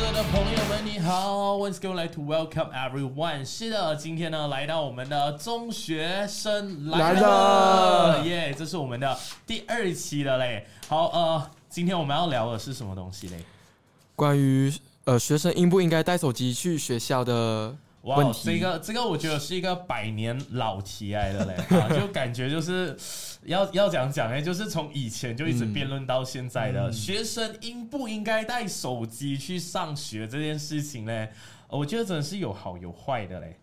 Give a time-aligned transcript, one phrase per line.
[0.00, 3.44] 所有的朋友们，你好，Once again like to welcome everyone。
[3.44, 10.66] 是的，今天呢，来到我们的中学生来了耶这是我们的第二期了嘞。
[10.88, 13.44] 好，呃，今天我们要聊的是什么东西嘞？
[14.16, 14.72] 关于
[15.04, 22.96] 呃学生应不应该带手机去学校的哇这个这个我觉得是一个百年老题来的嘞， 啊，就感觉就是
[23.44, 31.30] 要要讲讲哎，就是从以前就一直辩论到现在的、学生应不应该带手机去上学这件事情嘞，
[31.68, 33.58] 呃我觉得真的是有好有坏的嘞。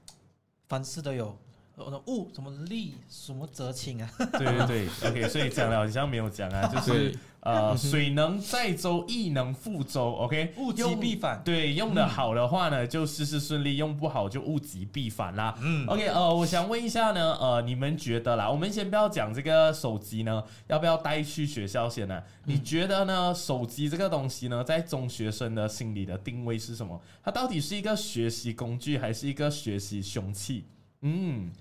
[0.69, 1.37] 凡事都有，
[1.77, 11.39] 呃，物什么利什么则清啊，对对对，OK， 所以讲了好像没有讲啊， 就是呃，水能载舟，亦能覆舟，OK，物极必反。
[11.45, 15.55] 对，用的好的话呢，就事事顺利；用不好就物极必反啦。
[15.61, 22.23] 嗯，OK，呃，我想问一下呢，呃，你们觉得啦，我们先不要讲这个手机呢，要不要带去学校先呢？
[22.45, 23.31] 你觉得呢？
[23.35, 26.99] 手机这个东西呢，在中学生的心里的定位是什么？
[27.23, 30.65] 它到底是一个学习工具，还是一个学习凶器？
[31.01, 31.51] 嗯，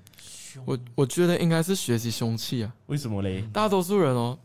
[0.65, 2.73] 我我觉得应该是学习凶器啊。
[2.87, 3.45] 为什么嘞？
[3.53, 4.39] 大多数人哦，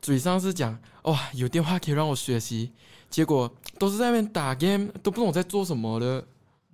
[0.00, 2.72] 嘴上是讲哇有电话可以让我学习，
[3.08, 6.24] 结果都是在那边打 game，都不懂我在做什么的。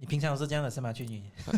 [0.00, 0.92] 你平常是这样的是吗？
[0.92, 1.20] 俊宇，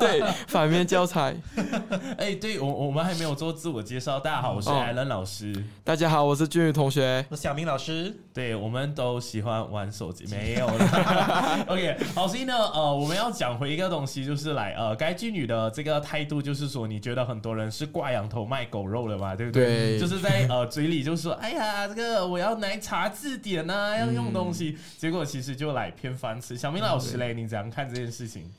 [0.00, 1.32] 对，反面教材。
[2.18, 4.18] 哎，对我我们还没有做自我介绍。
[4.18, 5.64] 大家好，我是哦 Allen 老师。
[5.84, 7.24] 大家好，我是俊宇同学。
[7.30, 8.12] 我是小明老师。
[8.34, 11.64] 对，我们都喜欢玩手机， 没有了。
[11.68, 19.98] OK，好，所以呢，呃，我们要讲回一个东西，就是来，呃，该俊宇的这个态度，就是说，你觉得很多人是挂羊头卖狗肉的嘛，对不对？
[19.98, 26.56] 对就是在呃嘴里就说，哎呀，这个我要来查字典啊，要用东西，结果其实就来偏翻吃。
[26.56, 28.50] 小明老师嘞，你怎样看这件事情？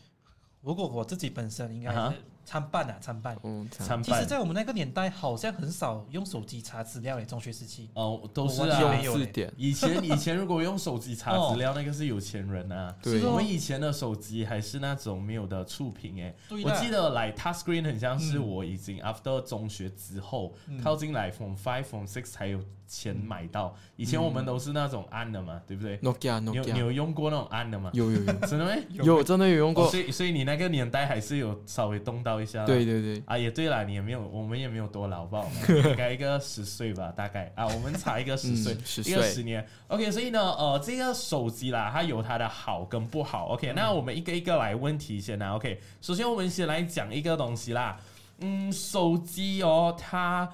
[0.61, 3.37] 如果我自己本身应该是参半啊，参半。
[3.43, 7.89] 嗯，参其实，在我们那个年代，好像很少用手机查资料诶，中学时期。
[7.93, 8.79] 哦，都是啊。
[9.03, 9.51] 字典。
[9.57, 12.95] 以前以前如果用手机查资料，那个是有钱人啊。
[13.01, 27.89] 对我们以前的手机还是那种没有的触屏诶、我记得来 touchscreen 很像是嗯我已经 after 中学之后、嗯靠近来 from five from six 才有钱买到，以前我们都是那种按的嘛，对不对？Nokia 你有你 Nokia 有用过那种按的吗？
[27.93, 28.83] 有有有 真的没？
[28.91, 29.85] 有真的有用过。
[29.87, 32.65] 哦所以所以你那个年代还是有稍微动到一下啦。
[32.65, 39.67] 对对对，啊，也对啦，你也没有，我们也没有多老，不好， 应该一个十岁吧，大概啊，我们差一个十岁，嗯10一个十年。
[39.87, 43.47] OK，所以呢，呃，这个手机啦，它有它的好跟不好。
[43.53, 45.55] OK，、那我们一个一个来问题先啦。
[45.55, 47.99] OK，首先我们先来讲一个东西啦，
[48.39, 50.49] 嗯，手机哦，它。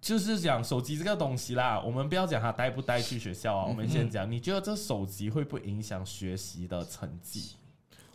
[0.00, 7.52] 就是讲手机这个东西啦，我们不要讲它带不带去学校啊，我们先讲，你觉得这手机会不会影响学习的成绩？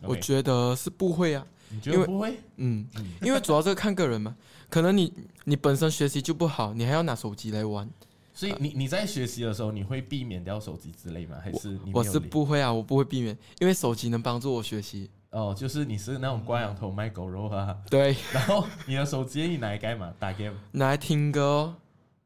[0.02, 1.46] 我觉得是不会啊。
[1.84, 2.38] 因为得不会？
[2.56, 2.86] 嗯，
[3.22, 4.36] 因为主要这个看个人嘛，
[4.68, 5.12] 可能你
[5.44, 7.88] 你本身学习就不好，你还要拿手机来玩。
[8.32, 11.36] 所以你你在学习的时候，你会避免掉手机之类吗？
[11.42, 15.08] 还是我是不会啊，我不会避免，因为手机能帮助我学习。
[15.30, 20.12] 哦，就是你是那种挂羊头卖狗肉啊，对，然后你的手机你拿来干嘛？
[20.18, 20.54] 打 game？
[20.72, 21.76] 拿来听歌哦，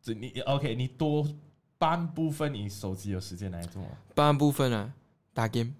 [0.02, 0.74] 这你 OK？
[0.74, 1.26] 你多
[1.76, 4.92] 半部分你手机有时间拿来做吗半部分啊，
[5.34, 5.72] 打 game。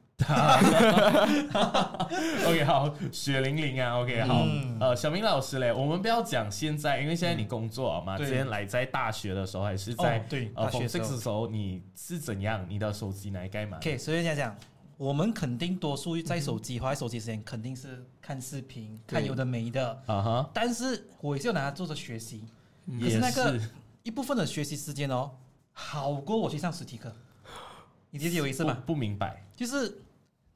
[2.47, 12.67] ？OK，好，血淋淋啊，OK，好，嗯呃，小明老师嘞，我们不要讲现在，因为现在你工作啊嘛，对之前来在大学的时候还是在哦对呃大学 Six 的时候，你是怎样？
[12.69, 14.57] 你的手机拿来干嘛？OK，所以讲讲，
[14.97, 19.91] 我们肯定多数在手机花在手机时间，肯定是看视频、看有的没的。
[20.07, 22.43] 啊哈，但是我也是有拿它做着学习，
[22.87, 23.59] 可也是那个
[24.03, 25.31] 一部分的学习时间哦，
[25.73, 27.15] 好过我去上实体课。
[28.11, 28.83] 你理解我意思吗？
[28.87, 29.45] 不明白。
[29.55, 30.01] 就是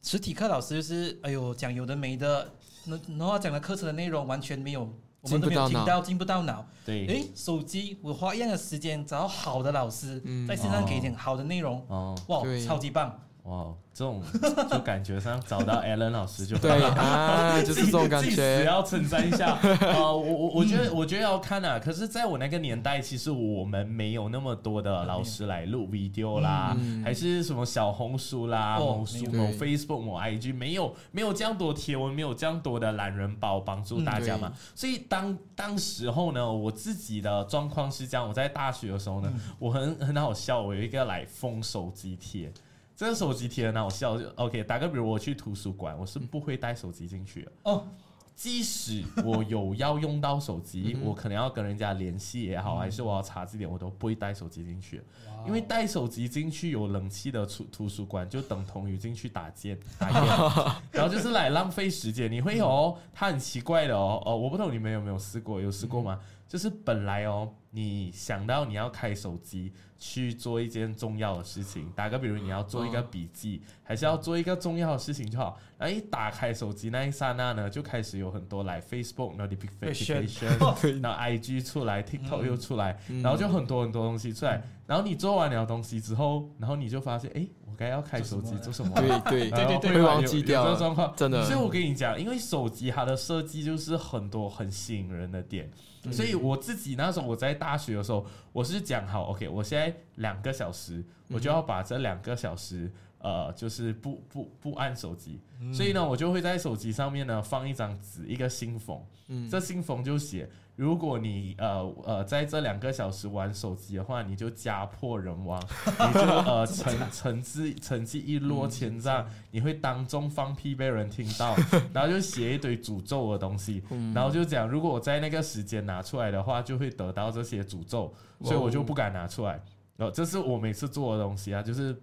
[0.02, 2.52] 实体课老师就是哎呦讲有的没的，
[2.84, 4.88] 那然后讲的课程的内容完全没有，
[5.20, 6.66] 我们都没有听到，进不到脑。
[6.84, 10.46] 对，诶，手机我花一样的时间找到好的老师，嗯。
[10.46, 13.16] 在线上给一点好的内容，哦，哇，超级棒！
[13.44, 14.22] 哇，这种
[14.70, 18.64] 就感觉上找到 Alan 老师就好啊，就是这种感觉。
[18.64, 19.58] 要称赞一下。
[19.82, 21.76] 呃，我我我觉得我觉得要看啊。
[21.76, 34.53] 可是，在我那个年代，其实我们没有那么多的老师来录 video 啦，嗯还是什么小红书啦、哦某书、某 Facebook、某 IG，没有没有这样多贴文，没有这样多的懒人包帮助大家嘛。
[34.77, 42.48] 所以当当时候呢，我自己的状况是这样：我在大学的时候呢，我很很好笑，我有一个来封手机贴。
[42.97, 44.62] 这个手机贴很好笑，就 OK。
[44.65, 47.53] 打个比如，我去图书馆，我是不会带手机进去的。
[47.65, 47.86] 哦，
[48.34, 55.03] 即使我有要用到手机， 我可能要跟人家联系也好，还是我要查字典，我都不会带手机进去，
[55.47, 60.22] 因为带手机进去有冷气的图图书馆，就等同于进去打剑打剑，
[60.92, 62.30] 然后就是来浪费时间。
[62.30, 65.60] 你会有哦，它很奇怪的哦，哦，我不懂你们有没有试过？
[65.60, 66.21] 有试过吗？
[66.48, 75.59] 就是本来哦，你想到你要开手机去做一件重要的事情，打个比如你要做一个笔记，还是要做一个重要的事情就好。
[75.78, 84.63] 然后一打开手机那一刹那呢，就开始有很多来 Facebook notification， 然后 IG 出来，TikTok 又出来，然后就很多很多东西出来。
[84.86, 88.92] 然后你做完了东西之后，然后你就发现，哎，我该要开手机做什么？
[88.97, 91.42] 对对 对对对会忘记掉这个状况，真的。
[91.47, 95.71] 所以我跟你讲，因为手机它的设计就是很多很吸引人的点，
[96.13, 102.92] 所以我自己那时候我在大学的时候，我是讲好，OK，我现在两个小时，我就要把这两个小时。
[103.24, 105.41] 呃，就是不不不按手机，
[105.72, 109.01] 所以呢，我就会在手机上面呢放一张纸，一个信封。
[109.28, 110.51] 嗯，这信封就写，
[110.82, 121.54] 如果你呃呃在这两个小时玩手机的话，你就家破人亡， 你就呃成成绩成绩一落千丈，你会当众放屁被人听到，
[121.94, 123.80] 然后就写一堆诅咒的东西，
[124.12, 128.12] 然后就讲，如果我在那个时间拿出来的话，就会得到这些诅咒，
[128.42, 129.62] 所以我就不敢拿出来。
[129.98, 131.96] 哦，这是我每次做的东西啊，就是。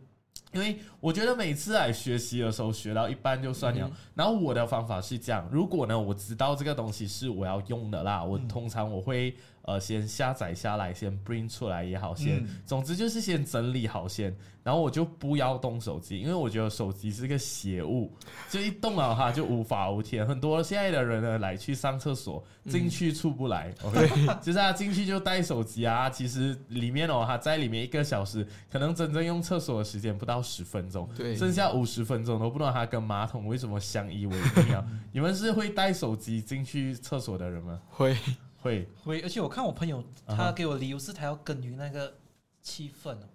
[0.51, 9.35] 因为我觉得每次来学习的时候学到一半就算了，然后我的方法是这样：如果呢我知道这个东西是我要用的啦，我通常我会。
[9.69, 18.11] 呃，先下载下来，先 bring 出来也好，先，总之就是先整理好先，然后我就不要动手机，因为我觉得手机是个邪物，
[18.49, 20.25] 就一动了哈就无法无天。
[20.25, 24.07] 很多现在的人呢，来去上厕所，进去出不来，OK，
[24.41, 34.83] 就是他进去就带手机啊，其实里面哦，他在里面一个小时，可能真正用厕所的时间不到十分钟，对，剩下五十分钟都不知道他跟马桶为什么相依为命啊？
[35.13, 37.79] 你们是会带手机进去厕所的人吗？
[37.91, 38.17] 会。
[38.61, 42.13] 会会，而且我看我朋友，他给我理由是他要耕耘那个
[42.61, 43.29] 气氛哦。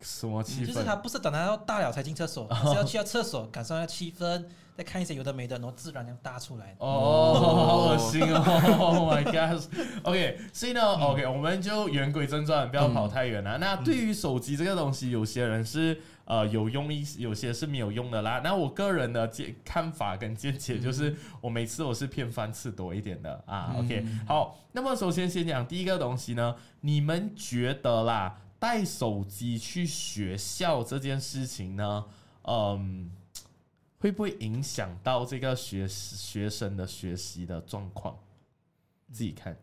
[0.00, 0.66] 什么气氛？
[0.66, 4.44] 就是他不是等他要大了才进厕所，是要去到厕所感受下气氛，
[4.76, 6.76] 再看一些有的没的，然后自然这样搭出来。
[6.78, 8.42] 哦，好恶心哦！
[8.78, 13.58] Oh my god！OK，所以呢，OK，我们就言归正传，不要跑太远了。
[13.58, 16.00] 那对于手机这个东西，有些人是。
[16.26, 18.40] 呃，有用一有些是没有用的啦。
[18.42, 23.76] 那我个人的见看法跟见解就是，我每次我是偏翻次多一点的啊。
[23.78, 32.04] OK，好，那么首先先讲第一个东西呢，你们觉得啦，带手机去学校这件事情呢，
[32.42, 33.08] 嗯，
[34.00, 38.18] 会不会影响到这个学学生的学习的状况？
[39.12, 39.56] 自己看。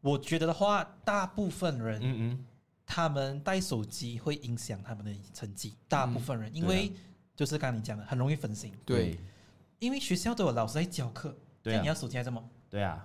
[0.00, 2.46] 我觉得的话，大部分人，嗯嗯。
[2.86, 6.92] 他们带手机会影响他们的成绩，大部分人，因为
[7.34, 8.72] 就是刚刚你讲的，很容易分心。
[8.86, 9.18] 对，
[9.80, 12.42] 因为学校都有老师在教课，对，你要手机还这么？
[12.68, 13.04] 对啊，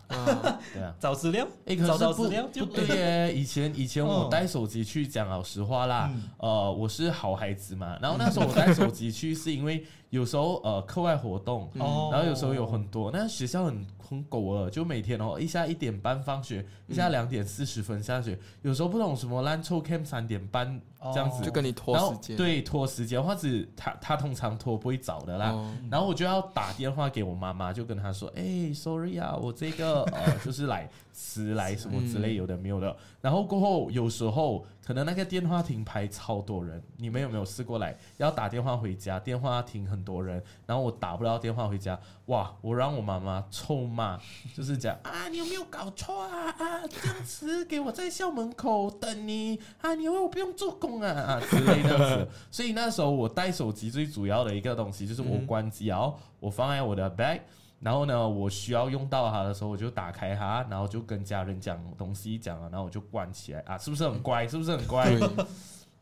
[0.74, 3.34] 对啊，找资料，哎，可是不不对耶。
[3.34, 7.98] 以前以前我带手机去，讲老实话啦，呃，我是好孩子嘛。
[8.02, 13.86] 然后那时候我带手机去，是因为有时候呃课外活动，然后有时候有很多，那学校很。
[14.12, 20.82] 很狗了，就每天哦，一下一点半放学，一下两点四十分下学，有时候不懂什么烂臭 cam 三点半
[21.14, 25.56] 这样子，就跟你拖时间，对，拖时间，或者他他通常拖不会早的啦，
[25.90, 34.66] 然后我就要打电话给我妈妈，就跟她说，哎，sorry 啊，我这个呃就是来迟来什么之类有的没有的，然后过后有时候。
[34.84, 39.20] 可能那个电话亭排超多人，你们有没有试过来要打电话回家？
[39.20, 42.52] 电话亭很多人，然后我打不了电话回家，哇！
[42.62, 44.20] 我让我妈妈臭骂，
[44.58, 46.50] 就是讲啊，你有没有搞错啊？
[46.50, 49.94] 啊，这样子给我在校门口等你啊？
[49.94, 51.12] 你以为我不用做工啊？
[51.12, 52.28] 啊之类的。
[52.50, 57.42] 所以那时候我带手机最主要的一个东西就是我关机，然后我放在我的 bag。
[57.82, 64.48] 然后呢，我需要用到它的时候，我就打开它，然后就跟家人讲东西讲了，然后我就关起来啊，是不是很乖？
[64.48, 65.12] 是不是很乖？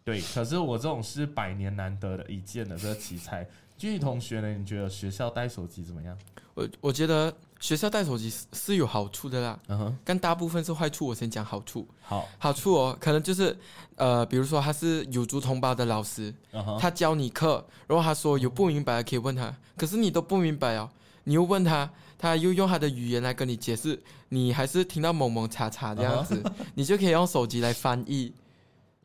[0.04, 3.48] 对， 可是我这种是百年难得的一见的这个奇才。
[3.78, 4.50] 俊宇同学呢？
[4.54, 6.18] 你觉得学校带手机怎么样？
[6.54, 11.08] 我我觉得学校带手机是是有好处的啦，嗯哼，但大部分是坏处。
[11.08, 11.88] 我先讲好处。
[12.02, 13.58] 好，好处哦，可能就是
[13.96, 16.34] 呃，比如说他是有族同胞的老师，
[16.78, 20.90] 他教你课，然后他说有不明白的可以问他，可是你都不明白哦。
[21.30, 26.42] 你又问他，他又用他的语言来跟你解释，你还是听到蒙蒙查查这样子，
[26.74, 28.34] 你就可以用手机来翻译。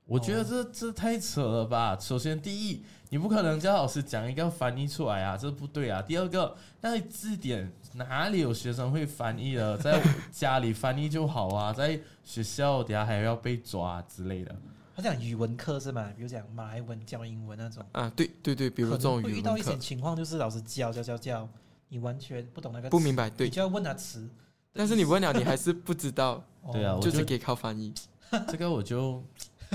[0.06, 1.98] 我觉得这这太扯了吧！
[2.00, 6.00] 首先，第一，你不可能叫老师讲一个翻译出来啊，这不对啊。
[6.00, 9.76] 第二个，那字典哪里有学生会翻译的？
[9.76, 10.02] 在
[10.32, 14.56] 家里翻译就好啊， 在学校底下还要被抓之类的。
[14.96, 16.10] 他讲语文课是吗？
[16.16, 21.46] 比如讲马来文教英文那种啊，对对对，比如这种会遇到一些情况，就是老师教教教教。
[21.94, 24.28] 你完全不懂那个不明白，对，你就要问他词，
[24.72, 27.94] 但是你问了，你还是不知道，对啊，就是可以靠翻译。
[28.50, 29.22] 这个我就，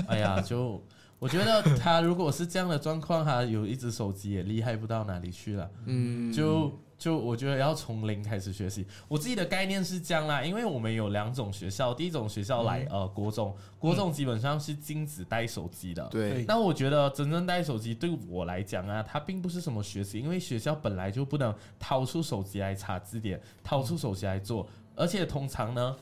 [0.06, 0.84] 哎呀，就
[1.18, 5.70] 我觉得他如果是这样的状况，他有一只手机也厉害不到哪里去了。
[5.86, 8.86] 嗯，就就我觉得要从零开始学习。
[9.08, 16.06] 我自己的概念是这样啦，因为我们有两种学校，第一种学校来呃国中，国中基本上是禁止带手机的。
[16.08, 16.44] 对。
[16.46, 25.96] 那我觉得真正带手机对我来讲啊，它并不是什么学习，因为学校本来就不能掏出手机来查字典，掏出手机来做，而且通常呢。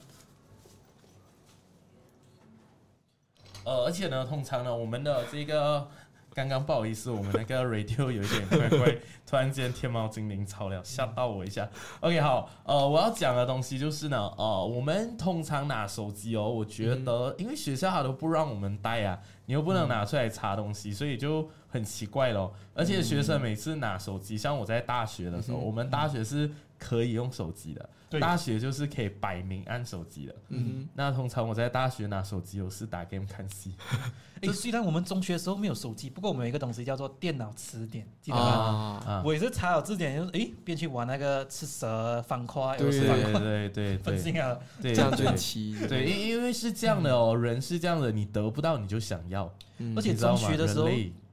[3.64, 5.86] 呃，而且呢，通常呢，我们的这个
[6.38, 11.68] 刚刚不好意思，我们那个 radio 有一点怪怪，突然间天猫精灵吵了，吓到我一下。
[11.98, 22.54] OK，好，呃，我要讲的东西就是呢，呃，我们通常拿手机哦，我觉得因为学校它都不让我们带啊，你又不能拿出来查东西，所以就很奇怪咯。
[22.72, 27.90] 而且学生每次拿手机，像我在大学的时候，我们大学是可以用手机的。
[28.20, 33.74] 大学就是可以摆明按手机的，嗯，那通常我在大学拿手机，我是打 game 看戏。
[34.40, 39.22] 哎，虽然我们中学的时候没有手机，不过我们有一个东西叫做电脑词典，记得吗？
[39.24, 42.90] 我也是查好字典，就是哎，边去玩那个吃蛇方块，对。
[42.90, 45.76] 对对对， 分心啊，这样就奇。
[45.88, 49.52] 对，因因为是这样的哦，人是这样的，你得不到你就想要，
[49.96, 50.88] 而且中学的时候。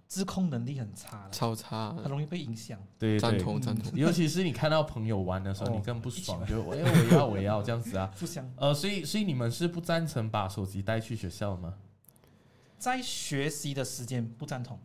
[0.08, 2.80] 自控能力很差，超差，很容易被影响。
[3.00, 3.92] 对，赞同赞同。
[3.96, 8.12] 尤其是你看到朋友玩的时候，你更不爽， 就我我要我要这样子啊。
[8.20, 8.50] 不想。
[8.58, 11.74] 呃，所以所以你们是不赞成把手机带去学校吗？
[12.78, 14.80] 在学习的时间不赞同，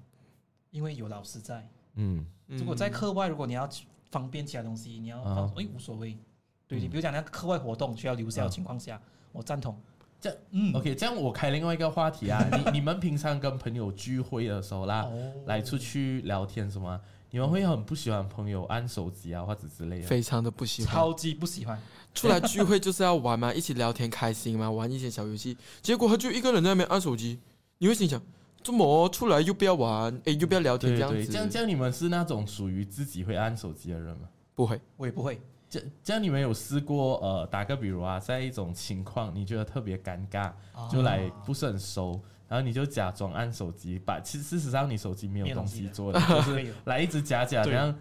[0.71, 1.69] 因为有老师在。
[1.95, 2.27] 嗯。
[2.47, 3.69] 如果在课外，如果你要
[4.11, 6.19] 方便其他东西，你要放，哎，无所谓。
[6.67, 9.01] 对你比如讲那个课外活动需要留校的情况下，
[9.33, 9.81] 我赞同。
[10.21, 15.09] 这嗯，OK，这样我开另外一个话题啊， 你你们平常跟朋友聚会的时候啦，
[15.47, 17.01] 来出去聊天什么，
[17.31, 20.07] 你们会很不喜欢朋友按手机啊或者之类的？
[20.07, 21.81] 非常的不喜欢，超级不喜欢。
[22.13, 27.39] 出来聚会就是要玩嘛， 一起聊天开心嘛，玩一些小游戏，结果他就一个人在那边按手机，
[27.79, 28.21] 你会心想，
[28.63, 31.25] 怎么出来又不要玩，哎，又不要聊天这样子？
[31.27, 34.29] 这样这样，你们是那种属于自己会按手机的人吗？
[34.55, 35.41] 不会，我也不会。
[35.71, 40.51] 这这样你们有试过呃，打个比如啊，在一种情况你觉得特别尴尬，
[40.91, 47.95] 就来不是很熟，然后你就假装按手机，把其实事实上你手机没有东西做的， 就是来一直假假这样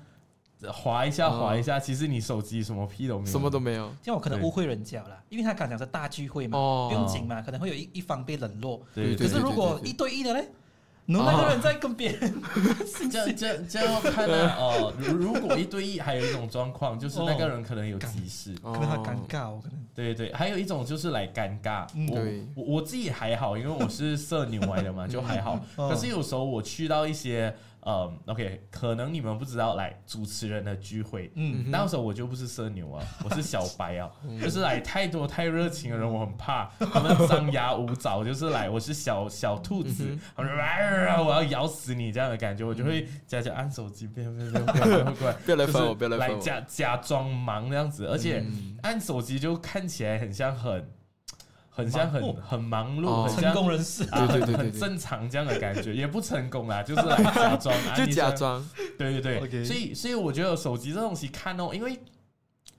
[0.74, 3.90] 划一下划一下，其实你手机什么屁都没有，什么都没有。
[4.02, 6.58] 这样我可能误会人家了，因为他刚讲是大聚会嘛，
[6.90, 8.82] 不用紧嘛，可能会有一一方被冷落。
[8.96, 10.50] 对，可是如果一对一的嘞？
[11.18, 12.34] 那个人在跟别人，
[13.12, 14.54] 这这这样看呢。
[14.58, 19.80] 哦，如果一对一，还有一种状况， 就是那个人可能有急事，可能他尴尬，我可能。
[19.96, 21.88] 对对，还有一种就是来尴尬。
[22.12, 25.60] 我我我自己还好，因为我是社牛来的嘛，就还好。
[25.76, 27.54] 可是有时候我去到一些。
[27.82, 36.70] 呃，OK，可能你们不知道，来主持人的聚会，嗯，那时候我就不是社牛啊， 我是小白啊，就是来太多太热情的人，我很怕。
[36.92, 40.52] 他们张牙舞爪，就是来我是小小兔子，我说
[41.26, 48.44] 我要咬死你这样的感觉，我就会假假按手机，别别别别别过来，别来烦我，别来来假假装忙这样子，而且
[48.84, 50.92] 按手机就看起来很像很。
[51.80, 61.98] 很像很很忙碌，很成功人士，对对对，很正常这样的感觉，也不成功啦，就是来 假装， 就假装，对对对，所以所以我觉得手机这东西看哦，因为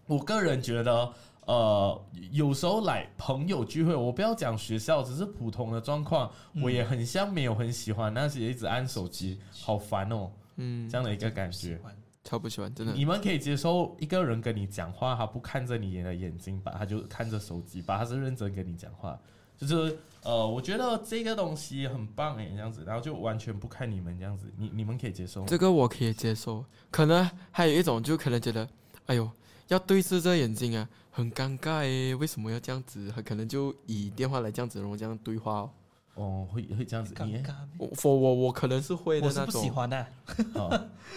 [0.07, 1.12] 我个人觉得，
[1.47, 6.30] 呃，有时候来朋友聚会，我不要讲学校，只是普通的状况，
[6.62, 11.80] 我也很像没有很喜欢但是也一直按手机，好烦哦，嗯，这样的一个感觉。
[12.23, 12.93] 超不喜欢，真的。
[12.93, 19.19] 你们可以接受一个人跟你讲话，他不看着你的眼睛，吧他就看着手机，吧他是认真跟你讲话，
[19.57, 25.45] 就是呃，我觉得这个东西很棒诶，这样子，然后就完全不看你们这样子，你你们可以接受？
[25.47, 28.69] 这个我可以接受，可能还有一种就可能觉得，
[29.07, 29.29] 哎呦，
[29.69, 33.11] 要对视这眼睛啊，很尴尬诶，为什么要这样子？
[33.15, 35.71] 他可能就以电话来这样子，然后这样对话哦。
[36.14, 37.43] 哦，会会这样子，你
[37.79, 40.07] 我我我我可能是会的那种，不喜欢的，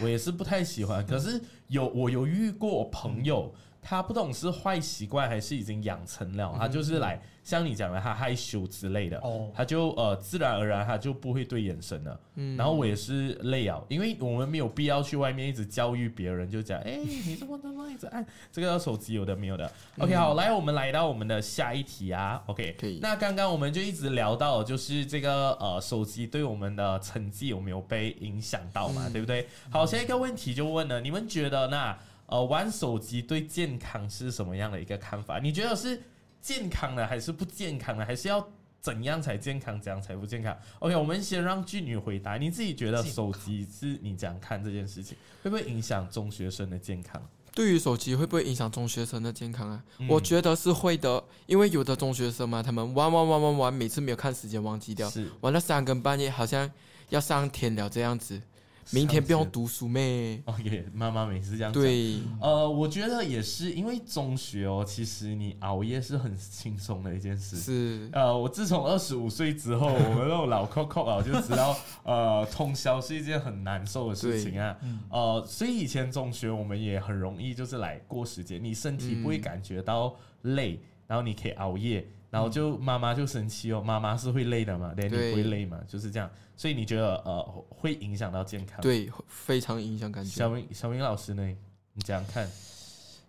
[0.02, 1.06] 我也是不太喜欢。
[1.06, 7.22] 可是有我有遇过朋友，他不懂是坏习惯还是已经养成了，他就是来。
[7.44, 9.22] 像你讲的，他害羞之类的，
[9.54, 12.18] 他就呃自然而然他就不会对眼神了。
[12.36, 19.70] 嗯，然后我也是累啊，因为我们没有必要去外面一直教育别人，就讲 哎，你这么他妈一直按这个手机有的没有的。
[19.98, 22.42] OK，好，来我们来到我们的下一题啊。
[22.46, 22.78] OK。
[23.02, 29.10] 那刚刚我们就一直聊到，就是这个呃手机对我们的成绩有没有被影响到嘛？
[29.12, 29.50] 对不对？
[29.70, 35.40] 好，下一个问题就问了，你们觉得那呃玩手机对健康是什么样的一个看法？
[35.40, 36.02] 你觉得是？
[36.44, 38.06] 健康的还是不健康的？
[38.06, 38.46] 还是要
[38.82, 39.80] 怎样才健康？
[39.80, 42.36] 怎样才不健康？OK，我们先让俊女回答。
[42.36, 47.26] 你自己觉得手机是你怎样看这件事情，会不会影响中学生的健康？
[47.54, 49.82] 对于手机会不会影响中学生的健康啊？
[50.10, 56.70] 我觉得是会的，因为有的中学生嘛，他们玩玩玩玩玩，每次没有看时间忘记掉，玩到三更半夜，好像
[57.08, 58.42] 要上天了这样子。
[58.92, 67.58] 明天不用读书咩？OK，妈妈每次这样对，呃，我觉得也是，因为中学哦，其实你熬夜是很轻松的一件事。
[67.58, 74.78] 是，呃，我自从二十五岁之后，我们那种老 Coco 啊，就知道， 呃，通宵是一件很难受的事情啊。
[75.10, 82.06] 呃，所以以前中学我们也很容易就是来过时间，你身体不会感觉到累，然后你可以熬夜。
[82.34, 86.28] 然后就妈妈就生气哦，妈妈是会累的嘛，连你会累嘛，就是这样。
[86.58, 88.82] 所以你觉得呃会影响到健康？
[88.82, 90.32] 对，非常影响感觉。
[90.32, 91.46] 小明小明老师呢？
[91.94, 92.50] 你怎样看？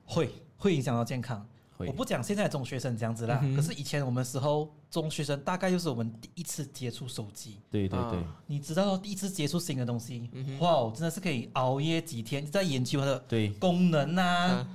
[0.07, 1.47] 会会影响到健康。
[1.77, 7.59] 我不讲现在中学生这样子啦，可是以前我们时候中学生大概就是我们第一次接触手机。
[7.71, 8.25] 对对对。
[8.47, 10.31] 你知道第一次接触新的东西，
[10.61, 14.67] 哇，真的是可以熬夜几天在研究它的对功能啊，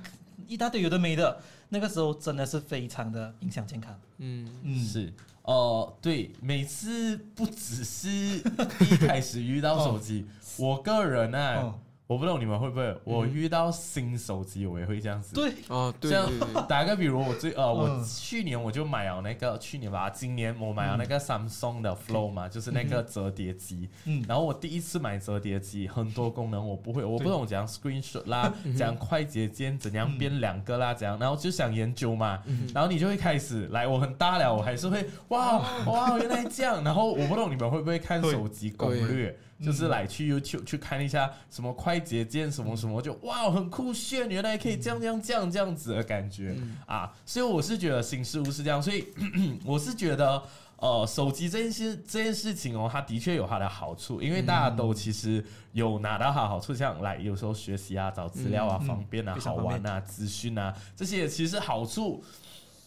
[0.46, 1.40] 一大堆有的没的。
[1.70, 3.98] 那个时候真的是非常的影响健康。
[4.18, 5.10] 嗯嗯，是
[5.42, 10.26] 哦，对，每次不只是一开始遇到手机，
[10.58, 11.74] 我个人呢。
[12.10, 15.32] 我不懂你们会不会，我遇到新手机我也会这样子。
[15.32, 16.10] 对，哦，对。
[16.10, 16.28] 像
[16.66, 23.88] 打个比如，我最呃，我去年我就买了那个，去年吧，今年我买了那个 Samsung 的 Flow 嘛，就是那个折叠机。
[24.06, 24.24] 嗯。
[24.26, 32.42] 然后我第一次买折叠机，很多功能我不会，我不懂怎样 Screenshot 啦，怎样快捷键，怎样编两个啦，怎样，然后就想研究嘛。
[32.74, 36.82] 然后你就会开始来，我很大了，我还是会哇哇，原来这样。
[36.82, 39.38] 然后我不懂你们会不会看手机攻略。
[39.62, 47.12] 就是来去 YouTube 去看一下什么快捷键什么什么，就哇很酷炫，原来可以这样这样这样这样子的感觉啊！
[47.26, 49.06] 所以我是觉得新事物是这样，所以
[49.64, 50.42] 我是觉得
[50.76, 62.24] 呃手机这件事这件事情哦，它的确有它的好处，因为大家都其实有拿到它好处，像来有时候学习啊、找资料啊方便啊、好玩啊、资讯啊这些其实好处。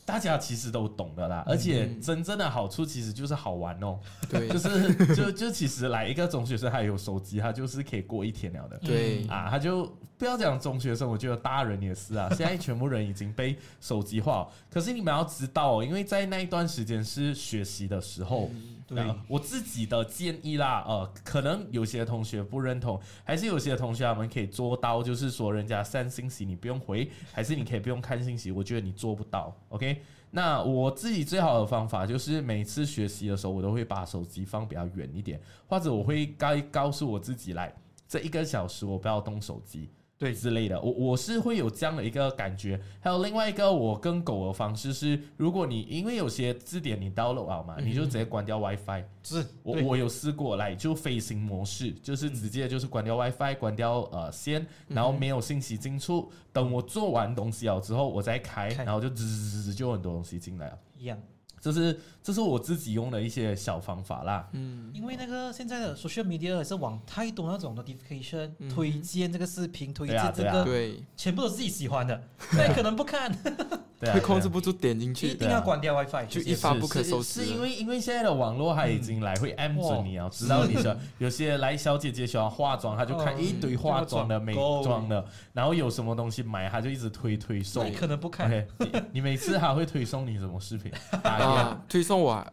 [0.05, 4.00] 大家其实都懂的啦，而且真正的好处其实就是好玩哦。
[4.29, 8.77] 对， 就是就就其实来一个中学生，他有手机，他就是可以过一天了的。
[8.79, 9.86] 对啊，他就
[10.17, 12.27] 不要讲中学生，我觉得大人也是啊。
[12.36, 18.50] 现在全部人已经被手机化，可是你们要知道哦，因为在那一段时间是学习的时候。
[18.95, 30.01] 对，我自己的建议啦，呃，可能有些同学不认同，还是有些同学他们可以做到，就是说人家删信息你不用回，还是你可以不用看信息，我觉得你做不到，OK？
[30.32, 37.71] 那我自己最好的方法就是每次学习的时候，我都会把手机放比较远一点，或者我会该告诉我自己来，
[38.08, 39.89] 这一个小时我不要动手机。
[40.23, 42.79] 对之类的，我我是会有这样的一个感觉。
[43.01, 49.03] 还有另外一个，我跟狗的方式是，如果你因为有些字典你 download 好嘛，你就直接关掉 WiFi。
[49.21, 56.31] 是，我我有试过来就飞行模式，就是直接就是关掉 WiFi，关掉呃线，然后没有信息进出。
[56.53, 60.79] 等我做完东西了之后，我再开，然后就滋滋滋就很多东西进来了。
[60.97, 61.19] 一样。
[61.59, 64.47] 就是这是我自己用的一些小方法啦。
[64.53, 73.31] 嗯，因为那个现在的 social media 也是往太多那种 notification 推荐这个视频，推荐这个，对，全部都是自己喜欢的，那可能不看。
[74.03, 77.45] 会控制不住点进去，一定要关掉 WiFi，就一发不可收拾。
[77.45, 87.89] 是因为因为现在的网络它已经来会 M 准你啊，知道你的有些来小姐姐喜欢化妆，她就看一堆化妆的、美妆的，然后有什么东西买，她就一直推推送。
[87.93, 88.51] 可能不看。
[88.77, 90.91] 你你每次还会推送你什么视频？
[91.23, 92.45] 啊，推送我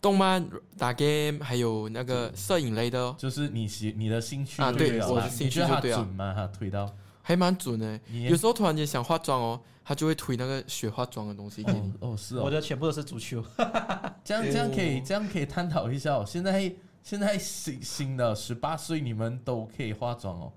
[0.00, 6.32] 动漫、打 game，还有那个摄影类的，就是你喜你的兴趣啊，对，我的兴趣就对准吗？
[6.34, 6.90] 哈，推到
[7.22, 7.98] 还蛮准的。
[8.10, 9.60] 有时候突然间想化妆哦。
[9.86, 11.92] 他就会推那个学化妆的东西给你。
[12.00, 12.44] 哦，是哦。
[12.44, 13.44] 我的全部都是足球。
[14.24, 16.24] 这样这样可以这样可以探讨一下哦。
[16.26, 16.72] 现在
[17.02, 20.50] 现在新新的十八岁，你们都可以化妆哦。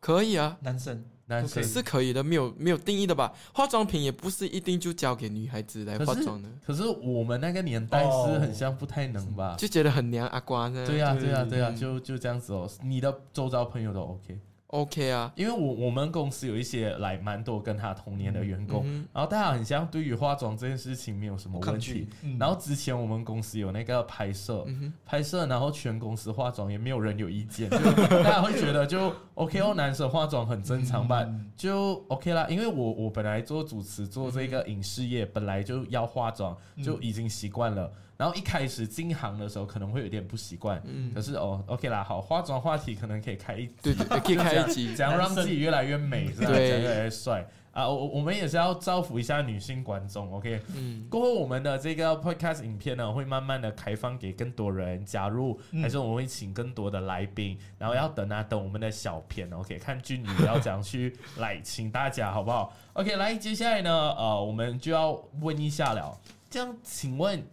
[0.00, 3.32] 可以啊，男生男生是可以的，没有没有定义的吧？
[3.52, 6.48] 化妆品也不是一定就交给女孩子来化妆的。
[6.66, 9.56] 可是我们那个年代是很像不太能吧？
[9.58, 10.86] 就觉得很娘阿瓜呢。
[10.86, 12.68] 对呀对呀对呀，就就这样子哦。
[12.82, 14.38] 你的周遭朋友都 OK。
[14.74, 22.08] OK 啊，因为我我们公司有一些来蛮多跟他同年的员工，然后大家很像对于化妆这件事情没有什么问题。
[22.40, 24.66] 然后之前我们公司有那个拍摄，
[25.06, 31.24] 拍摄，然后全公司化妆也没有人有意见， 就大家会觉得就 OK 哦，男生化妆很正常吧，
[31.56, 32.44] 就 OK 啦。
[32.48, 37.92] 因为我我本来做主持做这个影视业，本来就要化妆，就已经习惯了。
[38.16, 47.46] 然后一开始进行的时候可能会有点不习惯，嗯，可是哦，OK 啦，好，化妆话题可能可以开一，对对，可以开一集，怎样让自己越来越美，这样越来越帅。
[47.72, 47.88] 啊！
[47.88, 66.16] 我我们也是要造福一下女性观众，OK，嗯，过后我们的这个 Podcast 影片呢，会慢慢的开放给更多人加入，还是我们会请更多的来宾，然后要等啊等我们的小片，OK，看俊女要怎样去来请大家好不好？OK，来，接下来呢，呃，我们就要问一下了，
[66.48, 67.44] 这样请问。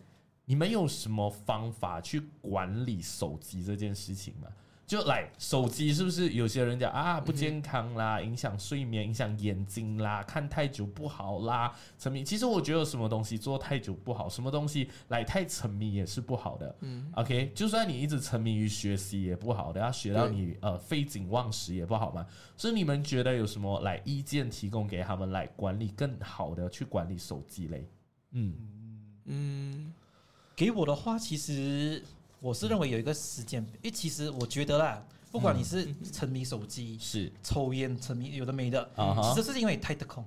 [0.52, 4.50] 你们有什么方法去管理手机这件事情吗？
[4.86, 12.22] 就来手机是不是有些人讲啊不健康啦，影响睡眠，影响眼睛啦，看太久不好啦，沉迷。
[12.22, 16.76] 其实我觉得什么东西做太久不好，什么东西来太沉迷也是不好的。
[16.82, 22.28] 嗯，OK，就算你一直沉迷于学习也不好的，要学到你呃废寝忘食也不好嘛。
[22.58, 27.88] 所以你们觉得有什么来意见提供给他们来管理更好的去管理手机嘞？
[28.32, 28.54] 嗯
[29.24, 29.94] 嗯，
[30.62, 32.04] 给我的话其实。
[32.40, 38.90] 我是认为有一个时间，因为其实我觉得啦，不管你是沉迷手机、是抽烟、沉迷有的没的，
[39.36, 40.26] 其实是因为太得空。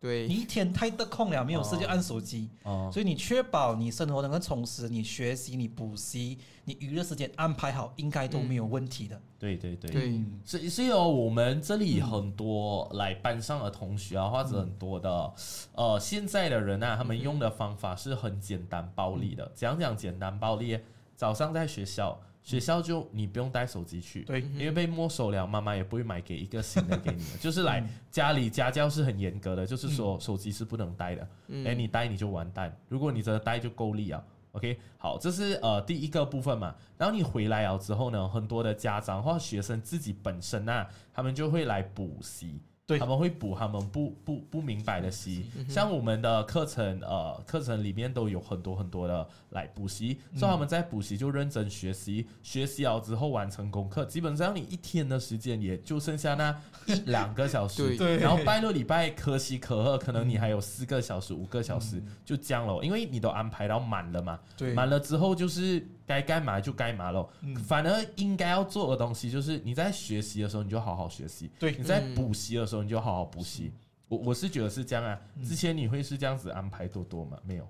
[0.00, 2.48] 对，你一天太得空了，没有事就按手机，
[2.92, 9.20] 所以你确保你生活能够充实，你学习、你补习、你娱乐时间安排好，应该都没有问题的。
[9.38, 15.32] 对对对，对，是是有我们这里很多来班上的同学啊，或者很多的
[15.74, 19.50] 呃现在的人啊，他们用的方法是很简单暴力的。
[19.54, 20.78] 讲讲简单暴力。
[21.16, 22.16] 早上在学校，
[22.48, 27.22] 学校就你不用带手机去，对，因为被没收了，妈妈也不会买给一个新的给你。
[27.38, 31.28] 就是来家里家教是很严格的，就是说手机是不能带的。
[31.66, 32.74] 哎，你带你就完蛋。
[32.88, 34.24] 如果你真的带就够力啊。
[34.52, 36.74] OK，好，这是呃第一个部分嘛。
[36.96, 42.62] 然后你回来了之后呢，很多的家长或学生自己本身呐，他们就会来补习。
[42.96, 64.38] 他们会补他们不不不明白的习，像我们的课程，呃，课程里面都有很多很多的来补习，所以他们在补习就认真学习，学习了之后完成功课，基本上你一天的时间也就剩下那 一两个小时，然后拜六礼拜可喜可贺，可能你还有四个小时、五个小时就这样了，因为你都安排到满了嘛，
[64.72, 65.86] 满了之后就是。
[66.08, 67.28] 该干嘛就干嘛喽，
[67.66, 73.70] 反而应该要做的东西就是你在学习的时候你就好好学习，对，你在补习的时候你就好好补习。
[74.08, 75.20] 我我是觉得是这样啊。
[75.44, 77.36] 之前你会是这样子安排多多吗？
[77.44, 77.68] 没有。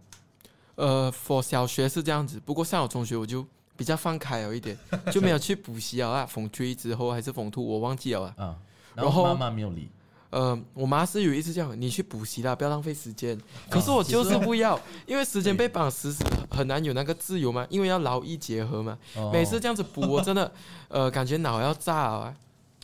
[0.77, 3.45] 呃，for 小学是这样子，不过上了中学我就
[3.77, 4.79] 比较放开了一点，
[5.11, 6.25] 就没有去补习啊。
[6.25, 8.57] 逢 three 之后还是逢 two，我忘记了啊。
[8.95, 9.91] 然后妈妈没有理。
[10.31, 13.39] 呃，我妈是有一次叫你去补习啦，不要浪费时间。
[13.71, 17.67] 可是我就是不要，因为时间被绑死死，很难有那个自由嘛。
[17.71, 18.99] 因为要劳逸结合嘛。
[19.33, 20.53] 每次这样子补，我真的
[20.89, 22.37] 呃感觉脑要炸啊。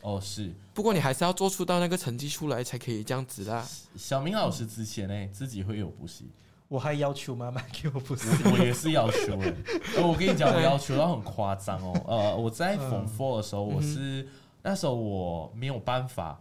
[0.03, 0.55] 哦，是。
[0.73, 3.63] 不过你还是要做出到那个成绩出来才可以这样子啦。
[3.95, 6.31] 小明老师之前呢，自己会有补习，
[6.69, 8.27] 我还要求妈妈给我补习。
[8.47, 9.39] 我也是要求
[10.03, 12.05] 我跟你讲，我要求到很夸张哦。
[12.07, 14.27] 呃，我在 Form Four 的时候，我是
[14.63, 16.41] 那时候我没有办法。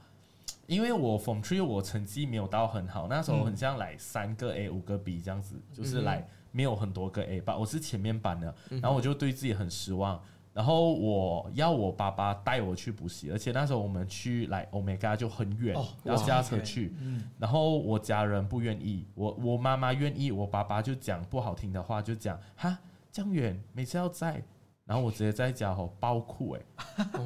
[0.68, 7.58] 因为我 Form Three 我成绩没有到很好，那时候很像来三个 A 五个 B 这样子，就是来没有很多个 A 吧。
[7.58, 10.22] 我是前面班的，然后我就对自己很失望。
[10.54, 16.94] 然后我要我爸爸带我去补习，而且那时候我们去来 Omega 就很远，要驾车去。
[17.40, 22.78] 然后我家人不愿意，我我妈妈愿意，我爸爸就讲不好听的话，就讲哈
[23.12, 24.44] 这样远，每次要在，
[24.86, 26.62] 然后我直接在家吼爆哭哎，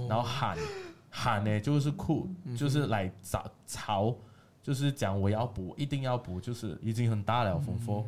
[0.07, 0.57] 然后喊。
[1.17, 4.15] 喊呢，就是哭，就是来找吵，
[4.61, 8.05] 就是讲我要补，一定要补，就是已经很大了，丰富。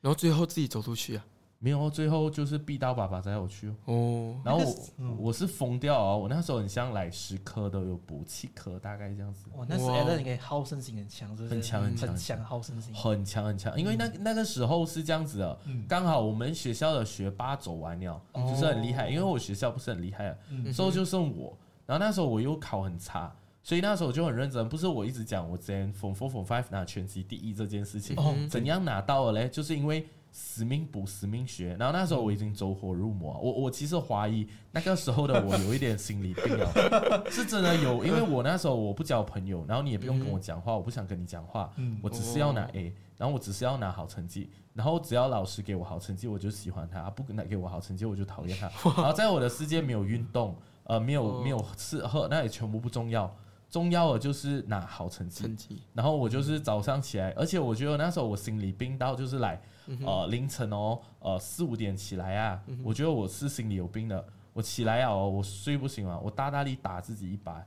[0.00, 1.24] 然后最后自己走出去啊？
[1.58, 4.36] 没有，最后就是逼到爸爸载我去哦。
[4.44, 4.60] 然后
[4.98, 6.16] 我我是疯掉啊！
[6.16, 9.46] 我那时候很像来十颗都有补七颗，大概这样子。
[9.56, 13.78] 哇，那时候你可以好胜心很强，很强很强很强，好胜心很强很强。
[13.78, 19.08] 因为那那个时候是这样子的，刚好我们学校的学霸走完了，就是很厉害。
[19.08, 20.36] 因为我学校不是很厉害，
[20.72, 21.56] 所以就剩我。
[21.86, 24.68] 然后那时候我又考很差，所以那时候我就很认真。
[24.68, 28.16] 不是我一直讲我之前 Form Four Form Five 拿全级第一这件事情，
[28.48, 29.48] 怎样拿到了嘞？
[29.48, 31.76] 就是因为死命补、死命学。
[31.78, 38.04] 然后那时候我已经走火入魔，我我其实怀疑那个时候的我有一点心理病哦， 是真的有。
[38.04, 48.68] 因为我那时候我不交朋友，然后你也不用跟我讲话，我不想跟你讲话，我只是要拿 A，然后我只是要拿好成绩，然后只要老师给我好成绩，我就喜欢他；不给给我好成绩，我就讨厌他。
[48.96, 50.56] 然后在我的世界没有运动。
[50.84, 53.34] 呃，没有没有吃喝，那也全部不重要，
[53.70, 55.42] 重要的就是拿好成绩。
[55.42, 55.82] 成绩。
[55.94, 59.60] 然后我就是早上起来，而且我觉得那时候我心里病到就是来，
[60.04, 64.24] 呃，凌晨哦，呃，四五点起来啊，我觉得我是心里有病的。
[64.54, 67.64] 我起来啊，我睡不醒了，我大大力打自己一把，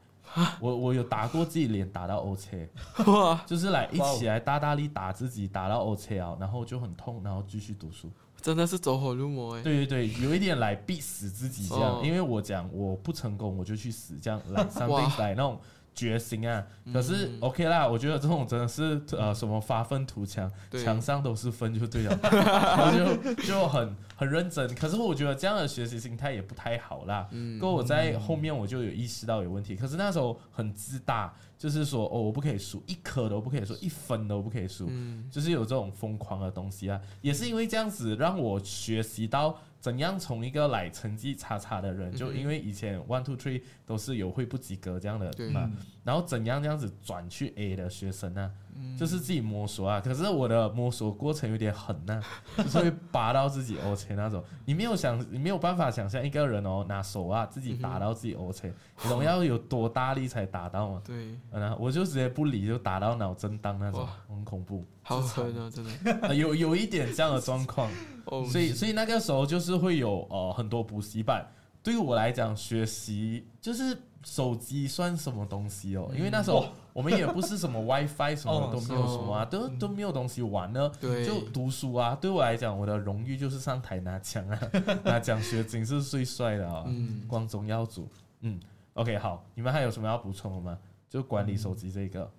[0.59, 2.55] 我我有打过自己脸，打到 O 车，
[3.47, 8.11] 就是来一起来大大力打自己，打到 O 车啊，然后就很痛，然后继续读书。
[8.45, 9.63] 真的是走火入魔哎！
[9.63, 15.59] 对对对，有一点来逼死自己这样，因为我讲我不成功我就去死，这样来上病来那种
[15.95, 16.63] 决心啊。
[16.93, 20.51] 可是 OK 啦，我觉得这种真的是呃什么发愤图强，
[20.83, 24.71] 墙上都是分就对了， 然后就就很很认真。
[24.75, 27.27] 可是我觉得这样的学习心态也不太好啦。
[27.31, 29.75] 嗯，过我在后面我就有意识到有问题。
[29.75, 34.87] 可是那时候很自大，就是说哦，我不可以输一颗都不可以输，一分都不可以输，
[35.31, 37.01] 就是有这种疯狂的东西啊。
[37.21, 39.57] 也是因为这样子让我学习到。
[39.85, 45.69] 怎样从一个来成绩差差的人，就因为以前 one two three 都是有会不及格这样的嘛，
[46.03, 48.51] 然后怎样这样子转去 A 的学生呢？
[48.97, 49.99] 就是自己摸索啊。
[49.99, 52.21] 可是我的摸索过程有点狠呐，
[52.57, 54.43] 就是会拔到自己 O 切那种。
[54.65, 61.01] 你没有想，你没有办法想象一个人哦，拿手啊自己打到自己 O 切，你懂要有多大力才打到吗？
[61.05, 64.85] 对，然我就直接不理，就打到脑震荡那种，很恐怖。
[65.03, 66.33] 好狠啊，真的。
[66.35, 67.89] 有有一点这样的状况。
[68.51, 71.45] 所以，所以那个时候就是会有呃很多补习班。
[71.83, 76.11] 对于我来讲，学习就是手机算什么东西哦？
[76.15, 80.91] 因为那时候我们也不是什么 WiFi 什么都没有什么啊，都都没有东西玩呢。
[80.99, 82.17] 就读书啊。
[82.19, 84.59] 对我来讲，我的荣誉就是上台拿奖啊，
[85.05, 86.83] 拿奖学金是最帅的啊，
[87.27, 88.09] 光宗耀祖。
[88.41, 88.59] 嗯
[88.93, 90.77] ，OK，好，你们还有什么要补充的吗？
[91.07, 92.29] 就管理手机这个，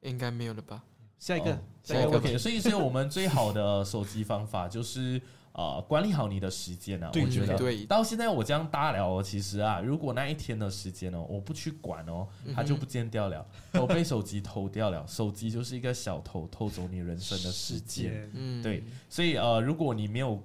[0.00, 0.82] 应该没有了吧？
[1.18, 2.38] 下一个，下一个 OK。
[2.38, 5.20] 所以，所以我们最好的手机方法就是
[5.52, 7.10] 呃，管理好你的时间啊。
[7.14, 7.84] 我觉得，对。
[7.86, 15.06] 到现在我这样大了，其实啊，如果那一天的时间哦，我不去管哦，它就不见掉了， 我被手机偷掉了。
[15.06, 18.30] 手机就是一个小偷，偷走你人生的时间。
[18.34, 18.82] 嗯，对。
[19.08, 20.42] 所以呃，如果你没有。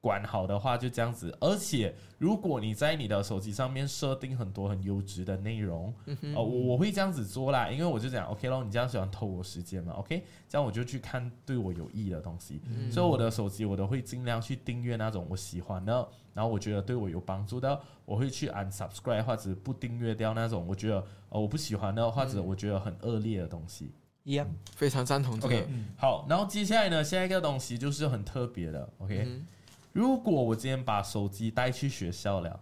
[0.00, 5.94] 管好的话就这样子，而且如果你在你的手机上面设定很多很优质的内容，
[6.34, 23.92] 呃，我会这样子做啦，因为我就讲 OK 咯，你这样喜欢偷我时间嘛？OK，这样我就去看对我有益的东西，所以我的手机我都会尽量去订阅那种我喜欢的，然后我觉得对我有帮助的，我会去 unsubscribe 或者不订阅掉那种我觉得呃我不喜欢的或者我觉得很恶劣的东西。
[24.22, 25.34] 一样，非常赞同。
[25.40, 29.26] OK，好，然后接下来呢，下一个东西就是很特别的，OK。
[29.92, 32.60] 如果我今天把手机带去学校了，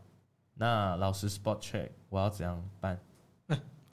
[0.54, 2.98] 那老师 spot check，我要怎样办？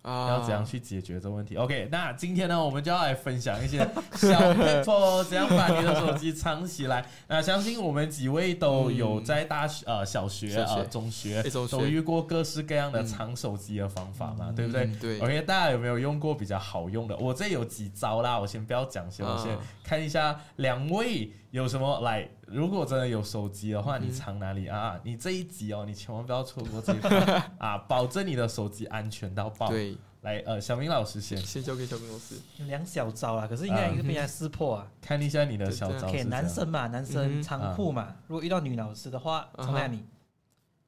[0.07, 3.79] 要怎样去解决这个问题？OK，那今天呢，我们就要来分享一些
[4.13, 7.03] 小 paper，怎样把你的手机藏起来。
[7.27, 14.85] 那相信我们几位都有在大学、呃小学、呃中学都遇过各式各样的藏手机的方法嘛，对不对？
[15.01, 15.19] 对。
[15.19, 17.17] OK，大家有没有用过比较好用的？
[17.17, 22.29] 我这有几招啦，我先不要讲先，我先看一下两位有什么来。
[22.45, 24.99] 如果真的有手机的话，你藏哪里啊？
[25.03, 26.99] 你这一集哦，你千万不要错过这一
[27.57, 29.69] 啊，保证你的手机安全到爆。
[29.69, 32.35] 对，来，呃，小明老师先，先交给小明老师。
[32.67, 34.87] 两小招啊，可是应该一个被人识破啊。
[35.01, 36.11] 看一下你的小招。
[36.11, 38.15] 给男生嘛，男生仓库嘛。
[38.27, 40.05] 如果遇到女老师的话，藏哪里？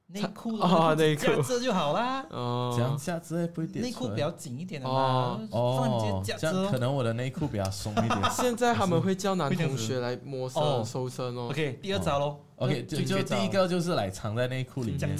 [0.09, 2.25] 内裤啊，内裤这就好啦。
[2.29, 3.83] 哦，这样下子不会点。
[3.83, 5.39] 内裤比较紧一点的嘛。
[5.51, 8.31] 哦，这样可能我的内裤比较松一点。
[8.31, 11.49] 现在他们会叫男同学来摸身、收身哦。
[11.49, 12.37] OK，第二招喽。
[12.55, 15.17] OK，就就第一个就是来藏在内裤里面。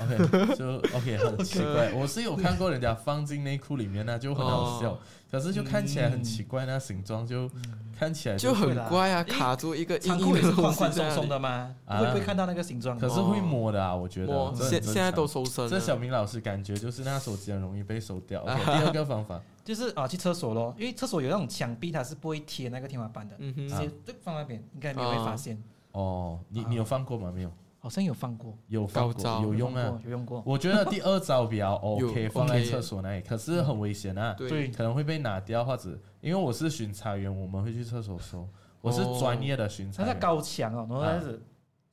[0.00, 1.92] OK，就 OK，很奇怪。
[1.92, 4.98] 我是有看过人家放进内裤里面，那就很好笑。
[5.30, 7.50] 可是就看起来很奇怪，那形状就
[7.98, 11.74] 看起来就很怪啊，卡住一个仓库也是宽宽松松的吗？
[11.86, 12.98] 会不会看到那个形状？
[12.98, 14.54] 可是会摸的啊，我觉得。
[14.54, 15.68] 现现在都收身。
[15.68, 18.40] 这小明老师感觉就是那手机很容易被收掉。
[18.48, 23.90] OK，第二个方法就是啊，去厕所咯，因为厕所有那种墙壁，它是不会贴那个天花板的，直接
[24.22, 25.62] 放那边，应该没有被发现。
[25.92, 27.30] 哦，你你有放过吗？
[27.30, 27.52] 没有。
[27.80, 30.42] 好像有放过，有放过，有用啊，有用过。
[30.44, 38.48] 我觉得第二招比较 OK，放在厕所那里，可是很危险啊，对，可能会被拿掉或者，因为我是巡查员，我们会去厕所收，
[38.80, 40.02] 我是专业的巡查。
[40.02, 41.40] 他在高墙哦，然后开始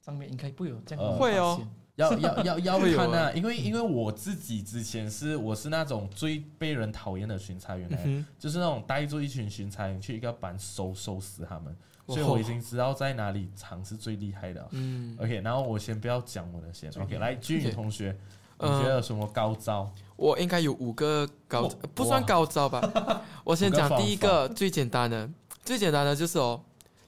[0.03, 1.61] 上面应该不会有这样会哦，
[1.95, 11.75] 要要要 要看啊，因为因为我自己之前是我是那种最被人讨厌的巡查员来，就是那种带住一群巡查员去一个班收收拾他们。
[12.07, 14.67] 所以我已经知道在哪里藏是最厉害的。
[14.71, 18.15] 嗯，OK，然后我先不要讲我的先，OK，来君宇同学，
[18.59, 19.91] 你觉得有什么高招？
[20.15, 22.81] 我应该有五个高，不算高招吧？
[23.43, 25.29] 我先讲第一个最简单的，
[25.63, 26.61] 最简单的就是哦，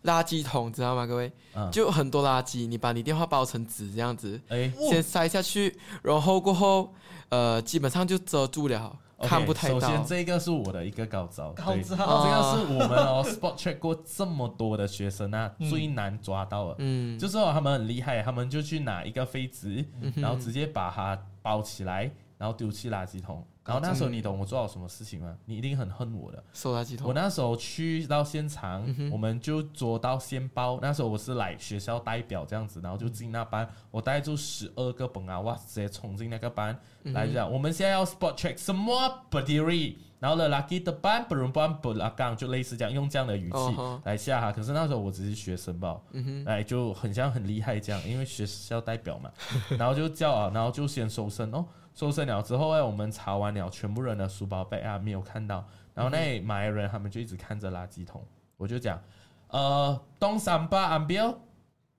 [0.04, 1.06] 垃圾桶，知道吗？
[1.06, 1.32] 各位，
[1.72, 6.94] 就很多垃圾，你把你电话包成纸这样子，哎，先塞下去，然后过后，
[7.30, 8.98] 呃，基本上就遮住了。
[9.23, 9.80] 看不太到。
[9.80, 11.51] 首先，这个是我的一个高招。
[11.53, 16.75] 高招，这个是我们哦， spot check 过这么多的学生啊，最难抓到的。
[16.80, 19.84] 嗯，就是哦他们很厉害，他们就去拿一个废纸，
[20.15, 23.45] 然后直接把它包起来，然后丢弃垃圾桶。
[23.67, 25.36] 然后那时候你懂我做了什么事情吗？
[25.45, 26.41] 你一定很恨我的。
[26.53, 27.08] 收垃圾桶。
[27.08, 30.80] 我那时候去到现场，我们就做到先包。
[30.82, 43.58] 那时候我是来学校代表这样子，然后就进那班，我带住十二个本啊，哇，直接冲进那个班来讲，我们现在要 spot check 什么 body，然后呢 lucky 的班不用班不拉杠，就类似这样用这样的语气
[44.06, 44.51] 来下哈。
[44.51, 45.99] 可是那时候我只是学生吧，
[46.45, 49.30] 哎，就很像很厉害这样，因为学校代表嘛，
[49.77, 51.65] 然后就叫啊，然后就先收身哦。
[51.98, 55.66] 收身了之后哎，我们查完了全部人的书包背啊，没有看到。
[55.96, 58.24] 然后那马来人他们就一直看着垃圾桶，
[58.56, 59.02] 我就讲，
[59.48, 61.36] 呃，东三八安标，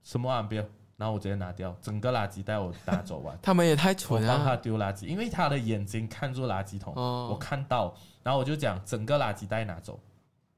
[0.04, 0.64] 什么安标？
[0.96, 3.36] 然后我直接拿掉整个垃圾袋，我拿走完。
[3.42, 9.98] 他们也太蠢了，帮他丢垃圾，因为他的眼睛看住垃圾桶，我看到，然后我就讲整个垃圾袋拿走。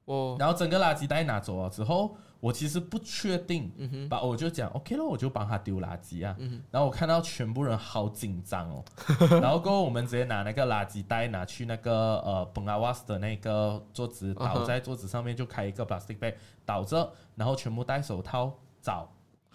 [0.05, 2.15] 哦，然后整个垃圾袋拿走了之后。
[2.41, 3.71] 我其实不确定，
[4.09, 6.35] 把我就讲 OK 了，我就帮他丢垃圾啊。
[6.71, 8.83] 然后我看到全部人好紧张哦，
[9.43, 19.07] 然后过后我们直接拿那个垃圾袋拿去那个呃本阿瓦斯的那个桌子，倒在桌子上面就开一个 plastic bag 倒着，然后全部戴手套找，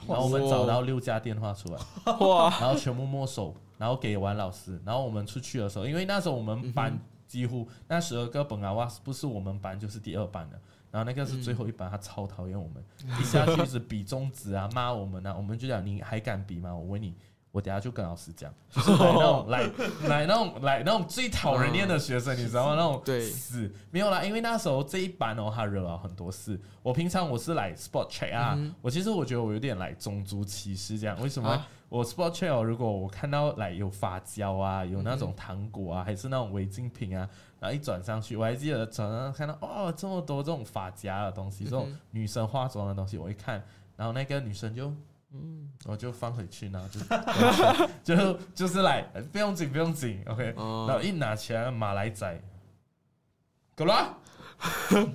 [0.08, 1.80] 然后我们找到六家电话出来，
[2.20, 6.96] 哇，然后全部没收，然后给完老师，然后我们出去的时候，因为那时候我们班
[7.26, 10.60] 几乎那十二个本阿瓦斯不是我们班就是第二班的。
[10.96, 12.82] 然后那个是最后一班，他超讨厌我们，
[13.20, 16.74] 一下去是比中指啊，骂我们啊，我们就讲你还敢比吗？
[16.74, 17.14] 我问你，
[17.52, 19.64] 我等下就跟老师讲， 就是来那种来
[20.08, 22.76] 来那种来那种最讨人厌的学生，你知道吗？
[22.76, 26.58] 那种对死没有啦，因为那时候这一班哦，他惹了很多事。
[26.82, 31.66] 我平常我是来 sport check 啊，我其实我觉得我有点来种族歧视这样，为什么？
[31.90, 37.30] 我 sport check 如果我看到来有发胶啊，有那种糖果啊，还是那种违禁品啊。
[37.66, 43.60] 然后一转上去，我还记得转上看到哦，这么多这种发夹的东西，这种女生化妆的东西，我一看，
[43.98, 44.94] 然后那个女生就
[45.32, 47.00] 嗯，我就放回去，然后就
[48.16, 49.02] 就就是来，
[49.32, 52.40] 不用紧不用紧，OK，然后一拿起来马来仔，
[53.76, 54.16] 够了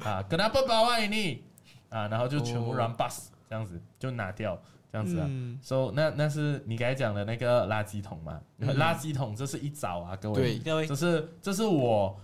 [0.03, 1.45] 啊，跟他不包啊你
[1.89, 4.61] 啊，然后就全部 run bus 这样子就拿掉
[4.91, 5.31] 这样子啊
[5.63, 8.41] ，so 那那是你刚才讲的那个垃圾桶嘛？
[8.61, 12.19] 垃圾桶这是一早啊，各位，各位，这是这是我。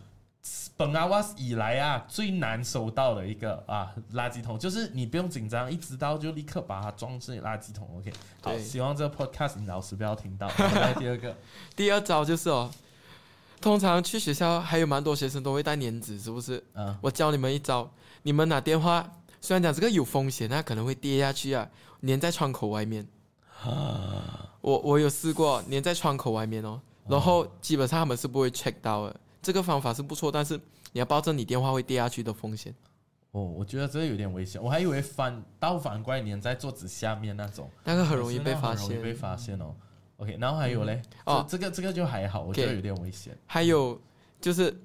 [0.76, 7.88] 本阿瓦斯以来啊，最难收到的一个啊垃圾桶，就是你不用紧张，一知道就立刻把它装进垃圾桶。
[7.96, 10.46] OK，好，希望这个 Podcast 你老师不要听到。
[10.58, 11.34] 来第二个，
[11.74, 12.70] 第二招就是哦，
[13.60, 16.62] 通常去学校还有蛮多学生都会带粘纸，是不是？
[16.74, 17.90] 嗯，我教你们一招，
[18.24, 21.66] 你们拿电话，虽然讲这个有风险，那可能会跌下去啊，
[22.06, 23.06] 粘在窗口外面。
[23.64, 26.78] 啊，我我有试过粘在窗口外面哦，
[27.08, 29.16] 然后基本上他们是不会 check 到的。
[29.46, 32.74] 这个方法是不错，但是你要保证你电话会跌下去的风险。
[33.30, 34.60] 哦，我觉得这个有点危险。
[34.60, 39.72] 我还以为反倒反过来粘在桌子下面那种，那个很容易被发现，容易被发现哦。
[40.16, 43.38] OK，然后还有嘞，哦，这个这个就还好，我觉得有点危险。
[43.46, 44.00] 还有
[44.40, 44.76] 就是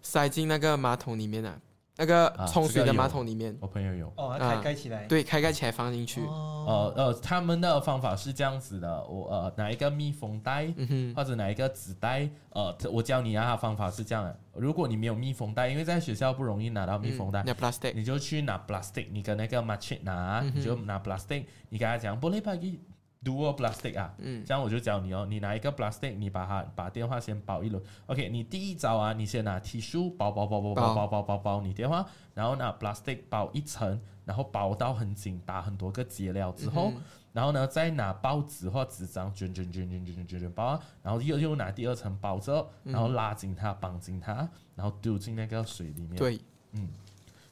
[0.00, 1.60] 塞进那个马桶里面啊。
[1.98, 4.06] 那个冲水的马桶里面，我朋友有。
[4.16, 6.20] 哦，开盖起来，对，开盖起来放进去。
[6.22, 10.72] 呃呃，他们的方法是这样子的，我呃拿一个密封袋，
[11.16, 14.38] 或者拿一个纸袋，呃，我教你啊，方法是这样的。
[14.54, 17.44] 如果你没有密封袋，因为在学校不容易拿到密封袋，
[17.92, 22.78] 你就去拿 plastic，你跟那个 machine 拿，你就拿 plastic，你跟他讲，玻璃把给。
[23.28, 31.22] Dual plastic 啊，嗯，这样我就教你哦，你拿一个 plastic，你把它把电话先包一轮，OK，你第一招啊，你先拿 T 恤包包包包包包包。
[31.22, 36.90] 包包你电话，然后拿 plastic 包一层，然后包到很紧，打很多个结了之后，
[37.34, 46.40] 然后呢再拿报纸或纸张卷卷卷卷卷卷卷卷包，然后又又拿第二层包着，然后拉紧它绑紧它，然后丢进那个水里面，对，
[46.72, 46.88] 嗯，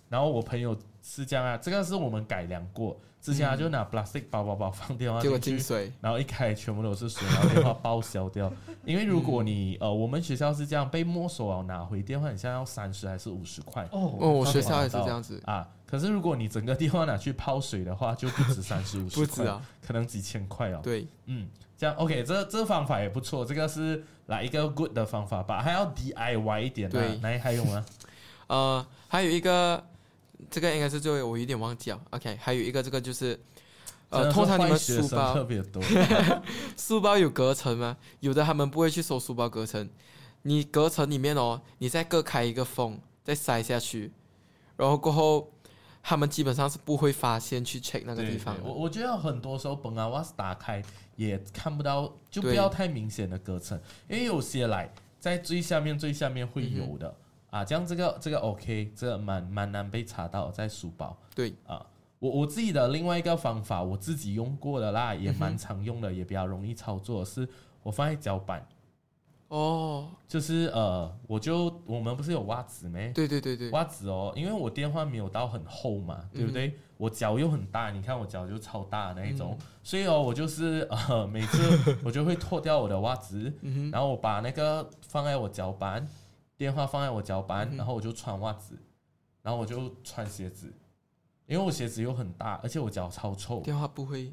[0.08, 2.98] 然后我朋友是这样啊，这个是我们改良过。
[3.26, 8.52] 之前他就拿 plastic 包包包放电话进去，然后一开全部都是水，然后电话报销掉。
[8.86, 13.82] 因为如果你呃，我们学校是这样被没收了拿回电话，你现在要三十还是五十块？
[13.90, 15.68] 哦哦，我学校也是这样子啊。
[15.88, 20.78] 可是如果你整个电话拿去泡水的话，就不止三十五十块，啊，可能几千块哦。
[20.80, 25.60] 对，嗯，这样 OK，这这方法也不错，这个是来一个 good 的方法吧？
[25.60, 27.84] 还要 DIY 一点对，哪还有吗？
[28.46, 29.84] 呃，还有一个。
[30.50, 32.00] 这个应该是最后我有点忘记了。
[32.10, 33.38] OK，还有一个这个就是，
[34.10, 35.82] 呃，通常你们书包特别多，
[36.76, 37.96] 书包有隔层吗？
[38.20, 39.88] 有的他们不会去收书包隔层，
[40.42, 44.12] 你隔层里面哦，你再各开一个缝，再塞下去，
[44.76, 45.52] 然后过后
[46.02, 48.56] 他们基本上是不会发现去 check 那个地方。
[48.62, 50.82] 我我觉得很多时候本来我是打开
[51.16, 57.12] 也看不到，就不要太明显的隔层，因为有些来在最下面最下面会有的。
[57.50, 61.16] 啊，这样这个这个 OK，这个蛮蛮难被查到在书包。
[61.34, 61.84] 对啊，
[62.18, 67.48] 我我自己的另外一个方法，我自己用过的啦，也蛮常用的，也比较容易操作，是
[67.82, 68.66] 我放在脚板。
[69.48, 73.12] 哦，就是呃，我就我们不是有袜子没？
[73.12, 76.76] 对对对对，袜子哦，因为我电话没有到很厚嘛，对不对？
[76.96, 83.52] 我脚又很大，你看我脚就超大那一种，所以哦，我就是 呃，每次我就会脱掉我的袜子，
[83.92, 86.04] 然后我把那个放在我脚板，
[86.56, 88.78] 电话放在我脚板，然后我就穿袜子，
[89.42, 90.72] 然后我就穿鞋子，
[91.46, 94.32] 因为我鞋子又很大，而且我脚超臭，电话不会。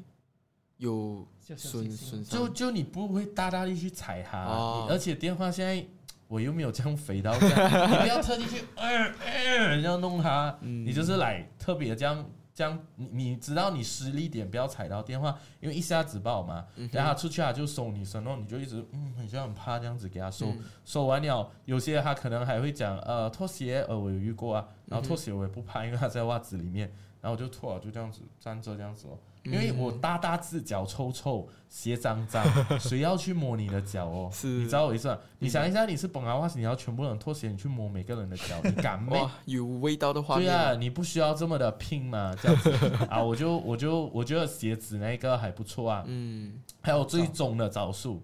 [0.78, 1.24] 有
[1.56, 2.24] 损损伤。
[2.24, 4.40] 就就你不会大大力去踩它，
[4.88, 5.86] 而且电话现在
[6.26, 20.46] 我又没有这样肥到这样， 你不要特地去呃呃要弄它，你就是来特别这样这样，你你知道你实力点不要踩到电话，因为一下子爆嘛，然后他出去他就收你身后，你就一直嗯很像很怕这样子给他收，
[20.84, 26.88] 收完了有些他可能还会讲呃拖鞋呃我有遇过啊，然后拖鞋我也不怕，因为他在袜子里面，
[27.20, 29.18] 然后我就脱了就这样子站着这样子哦。
[29.44, 32.42] 因为我大大字脚臭臭鞋脏脏，
[32.80, 34.30] 谁要去摸你的脚哦？
[34.32, 35.18] 是，你知道我意思吗？
[35.38, 39.32] 你想一下，你是本来话是你要全部人脱鞋，你去摸每个人的脚，你敢吗？
[39.44, 42.70] 有味道的话，对啊，你不需要这么的拼嘛，这样子
[43.10, 46.04] 啊，我就我就我觉得鞋子那个还不错啊。
[46.06, 48.22] 嗯，还有最终的招数，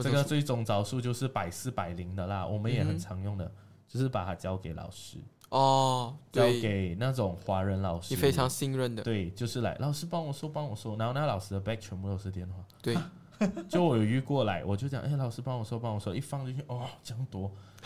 [0.00, 3.50] 这个最终招数就是百试百灵的啦，我们也很常用的，
[3.88, 5.18] 就是把它交给老师。
[5.52, 12.96] 哦，交给那种华人老师，你非常信任的，对，就是来老师帮我说，帮我说，然后那老师的 bag 全部都是电话，对，
[13.68, 17.52] 就我有遇过来，我就讲，哎，老师帮我说，帮我说，一放进去，哦，这样多，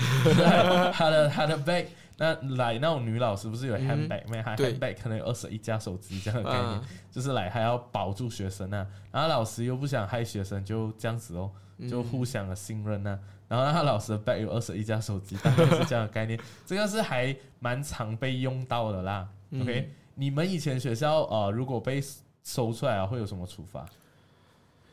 [0.94, 1.86] 他的他的 bag，
[2.16, 4.40] 那来那种女老师不是有 handbag 没？
[4.40, 11.50] 还 handbag 可能有二十一架手机这样的概念，就是来还要保住学生啊，然后老师又不想害学生，就这样子哦，
[11.88, 13.18] 就互相的信任呢。
[13.48, 16.38] 然后他老师的 bag 有二十一架手机，大概是这样的概念。
[16.66, 19.28] 这个是还蛮常被用到的啦。
[19.54, 22.02] OK，你们以前学校呃，如果被
[22.42, 23.86] 搜出来啊，会有什么处罚？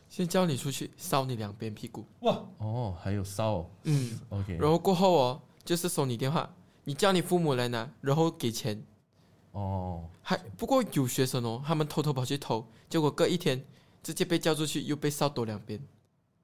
[0.07, 2.05] 先叫你出去烧你两边屁股。
[2.19, 3.67] 哇哦，还有烧。
[3.85, 4.55] 嗯，OK。
[4.57, 6.47] 然后过后哦，就是收你电话，
[6.83, 8.79] 你叫你父母来拿，然后给钱。
[9.53, 10.03] 哦。
[10.21, 13.65] 还不过有学生哦，他们偷偷跑去偷，结果隔一天
[14.03, 15.81] 直接被叫出去，又被烧多两边。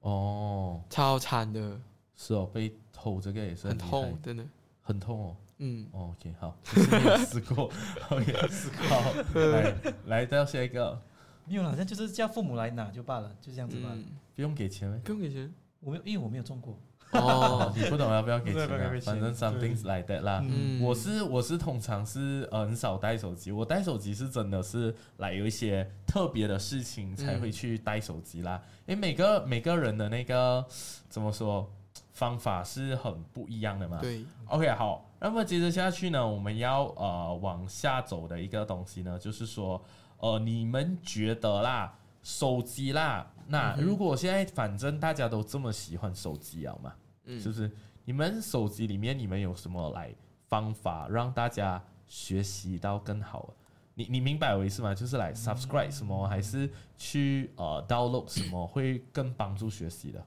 [0.00, 1.80] 哦，超惨的。
[2.16, 4.44] 是哦，被偷这个也是很痛，真的
[4.82, 5.36] 很痛哦。
[5.58, 7.70] 嗯，OK，好，没有试过，
[8.10, 9.48] OK，试过。
[9.52, 9.74] 来，
[10.06, 11.00] 来到下一个，
[11.46, 13.94] 没有，好像就是叫父母来拿就罢了，就这样子吧。
[14.34, 16.78] 不用给钱不用给钱，我没有，因为我没有中过。
[17.12, 18.92] 哦，你不懂要不要给钱啊？
[19.02, 20.44] 反正 some things like that 啦。
[20.80, 28.62] 我是我是通常是很少带手机，我带手机是真的是来有一些特别的事情才会去带手机啦。
[28.86, 30.64] 因为每个每个人的那个
[31.08, 31.70] 怎么说？
[32.12, 33.98] 方法是很不一样的嘛？
[34.00, 39.82] 对，OK，好，那么接着下去呢，我们要呃往下走的一个东西呢，就是说，
[40.18, 46.94] 呃，你们觉得啦，手机啦，那如果现在反正大家都这么喜欢手机啊嘛，
[47.26, 47.70] 是不是？
[48.04, 50.14] 你们手机里面你们有什么来
[50.48, 53.54] 方法让大家学习到更好？
[53.94, 54.94] 你你明白我意思吗？
[54.94, 60.24] 就是来 subscribe 什么，还是去呃 download 什么会更帮助学习的？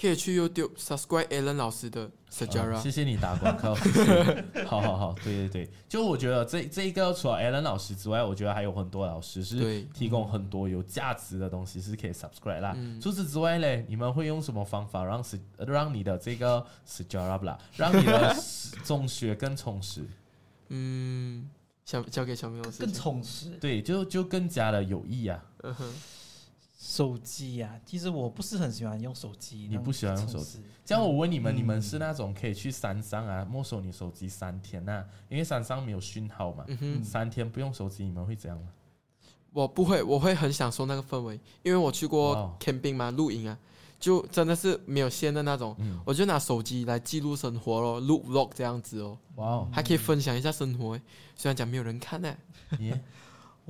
[0.00, 3.74] 可以去 YouTube subscribe Alan 老师的 s a r a 谢谢你打广告。
[4.64, 12.74] 好好好，对对对，就我觉得这这一个除了 Alan 老师之外，我觉得还有很多老师是提供很多有价值的东西是可以 subscribe 啦。
[12.98, 18.34] 除此之外嘞，你们会用什么方法让是让你的这个 s a r a 啦，让你的
[18.82, 20.02] 中学更充实？
[20.68, 21.46] 嗯，
[21.84, 25.44] 小交给小明老师更充实，对，就就更加的有益啊。
[25.62, 25.92] 嗯哼。
[26.80, 29.68] 手机呀，其实我不是很喜欢用手机。
[29.70, 30.62] 你不喜欢用手机？
[30.82, 35.04] 这样我问你们，你们是那种可以去山上啊，没收你手机三天呐？
[35.28, 36.64] 因为山上没有讯号嘛，
[37.04, 38.68] 三天不用手机，你们会怎样吗？
[39.52, 43.58] 我不会，我会很享受那个氛围，因为我去过 camping 嘛，露营啊，
[43.98, 45.76] 就真的是没有线的那种。
[46.06, 49.18] 我就拿手机来记录生活咯，录 vlog 这样子哦。
[49.34, 50.98] 哇哦，还可以分享一下生活，
[51.36, 52.34] 虽然讲没有人看呢。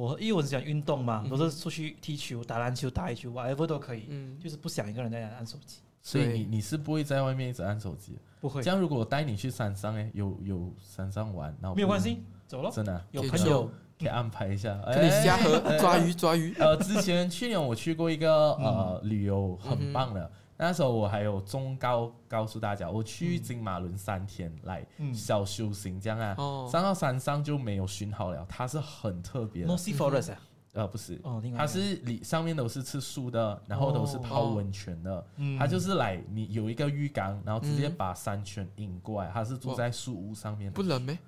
[0.01, 4.09] 我因为我是讲运动嘛，都是出去踢球、打篮球、打篮球，whatever 都可以，
[4.43, 5.81] 就是不想一个人在家按手机。
[6.01, 8.17] 所以你你是不会在外面一直按手机？
[8.41, 8.63] 不会。
[8.63, 12.71] 这样如果我带你去山上哎，有有山上玩，然后没有关系，走了。
[12.71, 16.55] 真的有朋友可以安排一下，可以下河抓鱼抓鱼。
[16.59, 20.33] 呃，之前去年我去过一个呃旅游，很棒的。
[20.63, 26.37] 那时候我还有忠告告诉大家，我去金马伦三天来小修行这样啊，
[26.71, 29.65] 上到山上就没有讯号了，它是很特别。
[29.65, 30.39] No sea forest 啊？
[30.73, 31.21] 呃，不是，
[31.57, 35.27] 它是里上面都是吃素的，然后都是泡温泉的，
[35.59, 40.71] 它就是来你有一个浴缸，然后直接把山泉引过来，它是住在树屋上面。
[40.71, 41.19] 不冷没？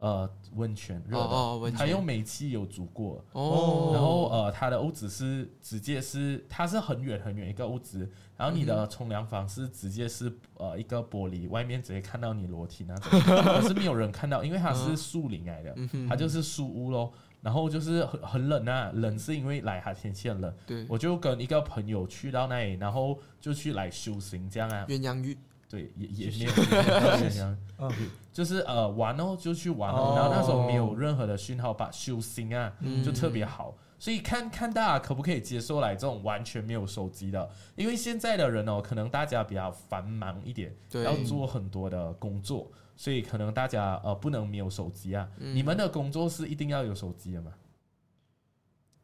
[0.00, 1.34] 呃，温泉热的，
[1.78, 15.74] 它用煤气有煮过，哦，然后呃，它的屋子是直接是，它是很远很远一个屋子，然后你的冲凉房是直接是呃一个玻璃，外面直接看到你裸体那种， 可是没有人看到，因为它是树林来的，
[16.08, 25.36] 它就是树屋咯，然后就是很很冷啊，冷是因为来哈天气很冷，对，我就跟一个朋友去到那里，然后就去来修行这样啊，鸳鸯浴。
[25.70, 27.92] 对，也也没有
[28.32, 30.14] 就是呃玩哦，就去玩哦。
[30.16, 32.72] 然后那时候没有任何的讯号，把修心啊，
[33.04, 33.76] 就特别好。
[33.96, 45.28] 所以看看大家可不可以接受来这种完全没有手机的，因为现在的人哦，可能大家比较繁忙一点，要做很多的工作，所以可能大家呃不能没有手机啊。
[45.36, 47.52] 你们的工作是一定要有手机的吗？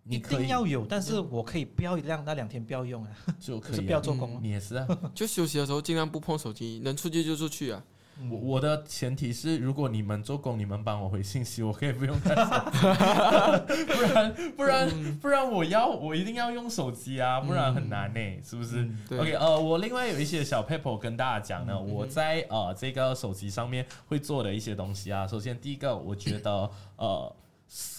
[0.08, 4.38] 一定要有，但是我可以不要两那两天不要用啊，就可以不要做工。
[4.40, 7.82] 你也是啊， 就休息的时候尽量不碰手机，能出去就出去啊。
[8.30, 25.26] 我我的前提是，如果你们做工，你们帮我回信息，我可以不用看手机，不然不然不然我要我一定要用手机啊，不然很难呢，是不是？OK，呃，我另外有一些小 paper 跟大家讲呢，我在呃这个手机上面会做的一些东西啊。
[25.26, 27.36] 首先第一个，我觉得呃。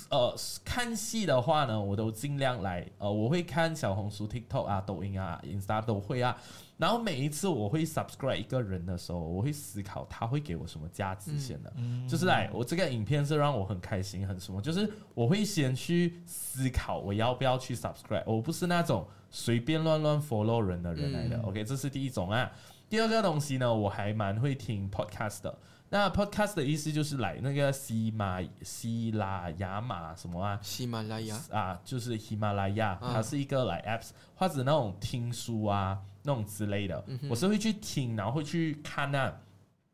[0.09, 2.89] 呃，看戏的话呢，我都尽量来。
[2.97, 6.37] 呃，我会看小红书、TikTok 啊、抖音啊、Insta 都会啊。
[6.77, 11.73] 然后每一次我会 subscribe 一个人的时候，我会思考他会给我什么价值先的。
[12.07, 18.23] 就是来，我这个影片是让我很开心、很什么，就是我会先去思考我要不要去 subscribe。
[18.25, 21.41] 我不是那种随便乱乱 follow 人的人来的。
[21.41, 22.49] OK，这是第一种啊。
[22.89, 25.57] 第二个东西呢，我还蛮会听 podcast 的。
[25.89, 30.59] 那 podcast 的意思就是来那个喜马喜拉雅马什么啊？
[30.61, 37.01] 喜马拉雅啊，就是喜马拉雅，它是一个来 apps 或者那种听书啊那种之类的。
[37.29, 39.33] 我是会去听，然后会去看啊。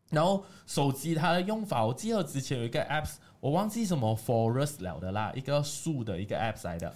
[0.09, 6.89] 然后手机它的用法，我记得之前有一个 apps，我忘记什么 forest 了的啦，一个树的一个 apps 来的。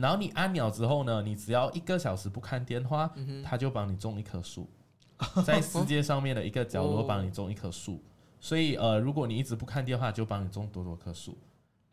[0.00, 3.10] 然后你按钮之后呢，你只要一个小时不看电话，
[3.44, 4.70] 它就帮你种一棵树，
[5.44, 8.02] 在世界上面的一个角落帮你种一棵树。
[8.42, 11.38] 所以，呃，如果你一直不看电话，就帮你种多多棵树。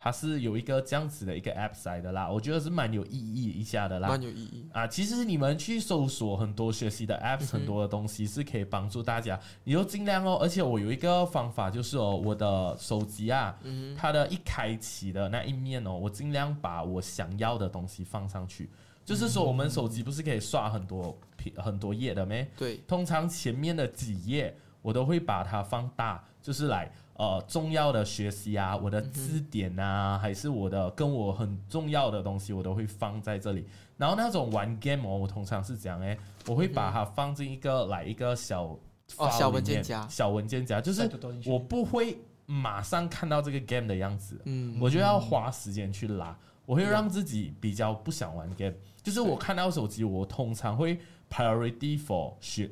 [0.02, 4.08] 它是有一个这样子的一个 app 来的啦，我觉得是蛮有意义一下的啦。
[4.08, 4.86] 蛮有意义啊！
[4.86, 9.38] 其实你们去搜索很多学习的 app，很多的东西是可以帮助大家。
[9.62, 10.38] 你就尽量哦。
[10.40, 13.56] 而且我有一个方法，就是哦，我的手机啊，
[13.94, 18.70] 它的一开启的那一面哦，我尽量把我想要的东西放上去。
[19.04, 21.14] 就是说，我们手机不是可以刷很多
[21.56, 22.50] 很多页的咩？
[22.56, 22.78] 对。
[22.88, 26.22] 通常前面的几页，我都会把它放大。
[26.42, 33.66] 就是来呃重要的学习啊，我的字典啊，还是我的跟我很重要的东西，我都会放在这里。
[33.98, 36.16] 然后那种玩 game 哦，我通常是讲哎，
[36.46, 38.74] 我会把它放进一个来一个小
[39.18, 41.10] 哦小文件夹，小文件夹，就是
[41.44, 42.16] 我不会
[42.46, 48.74] 马上看到这个 game 的样子，嗯，我就要花时间去拉，我会让自己比较不想玩 game。
[49.02, 50.98] 就是我看到手机，我通常会
[51.30, 52.70] priority for 学。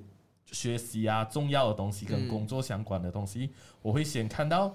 [0.52, 3.50] 学习啊，重要的东西跟工作相关的东西，
[3.82, 4.74] 我会先看到，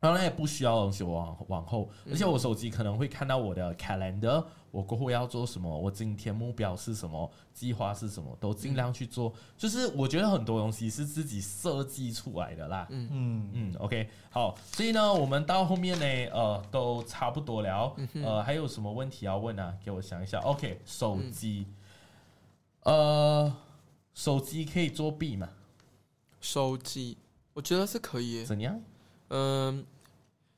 [0.00, 9.32] 当然也不需要东西往往后，而且我手机可能会看到我的 calendar，我过后要做什么，我今天目标是什么，计划是什么，都尽量去做。
[9.56, 12.86] 就是我觉得很多东西是自己设计出来的啦。
[12.90, 17.94] 嗯嗯嗯，OK，好，所以呢，我们到后面呢，呃，都差不多了。
[18.22, 19.74] 呃，还有什么问题要问啊？
[19.84, 20.38] 给我想一下。
[20.40, 21.66] OK，手机，
[22.82, 23.52] 呃。
[24.16, 25.46] 手机可以作弊吗？
[26.40, 27.18] 手机，
[27.52, 28.44] 我觉得是可以。
[28.46, 28.80] 怎样？
[29.28, 29.84] 嗯，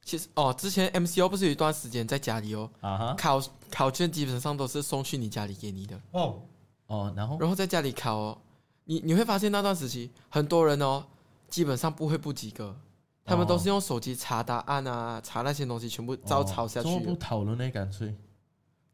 [0.00, 6.00] 其实哦，之前 MCO 不是有一段时间在家里哦，啊哈，考考卷基本上都是送去你家里给你的。
[6.12, 6.40] 哦
[6.86, 8.38] 哦，然后然后在家里考哦，
[8.84, 11.04] 你你会发现那段时期很多人哦，
[11.48, 12.76] 基本上不会不及格，
[13.24, 17.00] 他们都是用手机查答案啊，查那些东西全部照抄下去。
[17.00, 17.68] 不讨论呢？
[17.72, 18.14] 干脆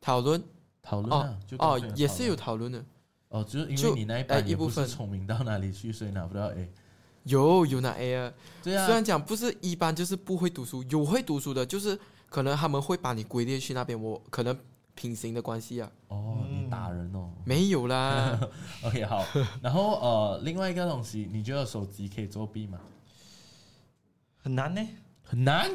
[0.00, 0.42] 讨论
[0.80, 2.82] 讨论哦哦，也是有讨论的。
[3.34, 6.70] 哦，就是因为你那一班一部分聪明到哪里去，所以拿不到 A。
[7.24, 8.32] 有有拿 A 啊？
[8.62, 8.86] 对啊。
[8.86, 14.00] 虽然讲不是一般，就是不会读书，有会读书的，就是可能他们会把你归列去那边。
[14.00, 14.56] 我可能
[14.94, 15.90] 品行的关系啊。
[16.06, 17.28] 哦，你打人哦？
[17.44, 18.38] 没有啦。
[18.84, 19.26] OK，好。
[19.60, 22.78] 然后呃，另外一个东西，你觉得手机可以作弊吗？
[24.44, 24.80] 很难呢。
[25.24, 25.68] 很难？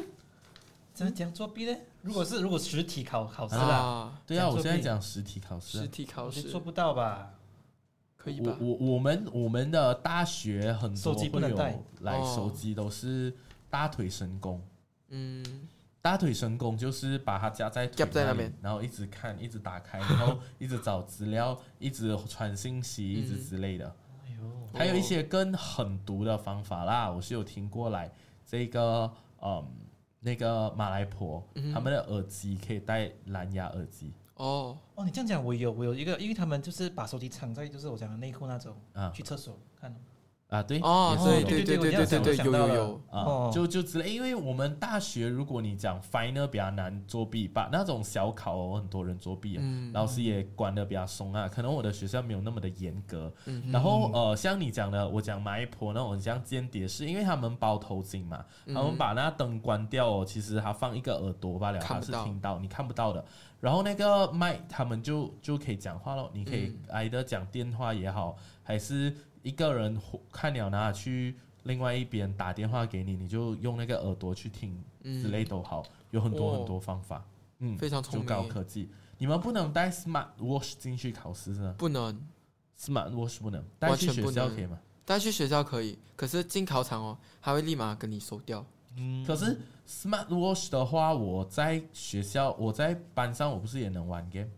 [0.94, 1.76] 怎么讲作弊呢？
[2.00, 7.34] 如果是如果实体考考试啦，对啊，我现在讲实体考试，实体考试做不到吧？
[8.22, 8.54] 可以吧？
[8.60, 13.34] 我我们我们的大学很多会有来手机都是
[13.70, 14.60] 大腿神功，
[15.08, 15.42] 嗯，
[16.02, 23.86] 大腿神功就是把它夹在夹在那边，然后一直看，一直打开， 然后一直找资料，一直传信息，一直之类的。
[24.26, 28.12] 哎呦，还有一些更狠毒的方法啦，我是有听过来
[28.44, 29.10] 这个，
[29.40, 29.66] 嗯，
[30.20, 31.42] 那个马来婆，
[31.72, 34.12] 他们的耳机可以戴蓝牙耳机。
[34.40, 39.94] 哦哦，你这样讲，我有我有一个，因为他们就是把手机藏在就是我讲的内裤那种啊，去厕所看。
[40.50, 43.00] 啊，对，哦，对对对对对对，有有有。
[43.08, 49.60] 啊，就就之类，因为我们大学，如果你讲 final 比较难作弊，把那种小考很多人作弊，
[49.92, 53.32] 老师也管的比较松啊，可能我的学校没有那么的严格。
[53.70, 63.24] 然后呃，像你讲的，我讲埋婆那种像间谍，是因为他们包头巾嘛，他们把那灯关掉哦，其实他放一个耳朵罢了，他是听到你看不到的。
[63.60, 69.14] 然后那个麦，他们就就可以讲话了，你可以挨着讲电话也好，还是。
[69.42, 70.00] 一个人
[70.32, 71.34] 看了哪去
[71.64, 77.24] 另外一边打电话给你，你就用那个耳朵去听之类都好，有很多很多方法，
[77.58, 78.88] 嗯，非常聪明，高科技。
[79.18, 81.74] 你们不能带 smart watch 进去考试是吗？
[81.76, 82.18] 不能
[82.78, 84.78] ，smart watch 不能带去学校可以吗？
[85.04, 88.64] 带去学校可以，可是进考场哦，他会立马跟你收掉。
[88.96, 94.48] 嗯，可是 smart watch 的话，我在学校，我在班上，我不是也能玩 game？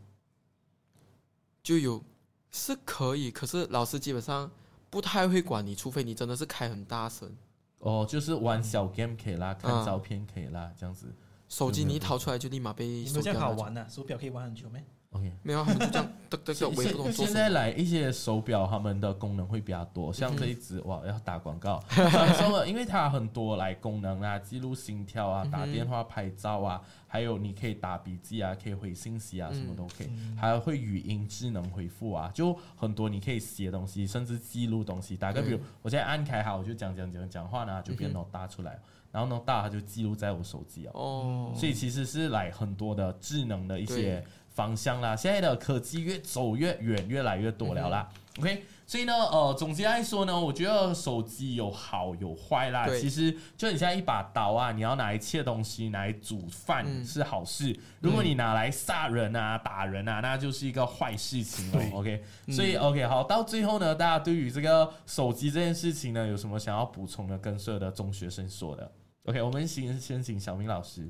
[1.63, 2.03] 就有
[2.51, 4.51] 是可以，可是老师基本上。
[4.93, 7.35] 不太会管你，除非你真的是开很大声。
[7.79, 11.07] 哦，就是玩小 game 可以啦，看照片可以啦，这样子。
[11.49, 13.07] 手机你一掏出来就立马被。
[13.07, 13.87] 手表好玩呢？
[13.89, 21.83] 手表可以玩很久没？OK，没有，他们就这样，得得个微动现在来一些手表，他们的功能会比较多，像这一只哇，要打广告，
[22.67, 35.17] 因为它很多来功能啊，记录心跳啊，打电话、拍照啊，还有你可以打笔记啊，可以回信息啊，什么都可以，还会语音智能回复啊，就很多你可以写东西，甚至记录东西。
[35.17, 38.79] 打个比如，我现在按开好，我就讲讲讲讲话呢，就变能打出来，
[39.11, 44.25] 然后呢大它就记录在我手机哦，所以其实是来很多的智能的一些。
[44.55, 48.09] 方向啦，现在的科技越走越远，越来越多了啦。
[48.39, 52.89] OK，所以呢，呃，总结来说呢，我觉得手机有好有坏啦。
[52.89, 57.79] 其实就你像一把刀啊，你要拿来切东西，拿来煮饭是好事。
[58.01, 61.83] 如果你拿来杀人啊、打人啊，那就是一个坏事情了。
[61.93, 67.37] OK，所以 OK 好，到最后呢，大家对于这个手机这件事情呢，有什么想要补充的？
[67.37, 68.91] 跟所有的中学生说的。
[69.25, 71.07] OK，我们先先请小明老师。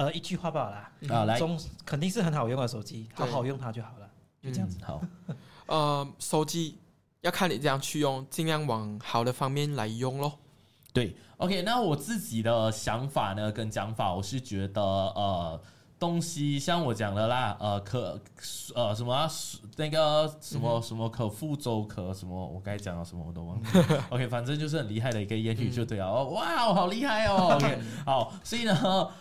[0.00, 0.76] 呃，一句话罢了
[1.14, 4.08] 啊，来，中肯定是很好用的手机，好好用它就好了，
[4.42, 4.78] 就这样子。
[4.82, 4.98] 好，
[5.66, 6.78] 呃，手机
[7.20, 10.38] 要看你怎样去用，尽量往好的方面来用咯。
[10.94, 15.60] 对，OK，那我自己的想法呢，跟讲法，我是觉得，呃。
[16.00, 18.18] 东西像我讲的啦，呃，可
[18.74, 19.28] 呃什么
[19.76, 23.68] 那个什么什么可复周可什么，我该讲了什么我都忘记。
[24.08, 26.06] OK，反正就是很厉害的一个谚语就对了。
[26.06, 27.52] 哦，哇，好厉害哦。
[27.60, 28.74] OK，好，所以呢，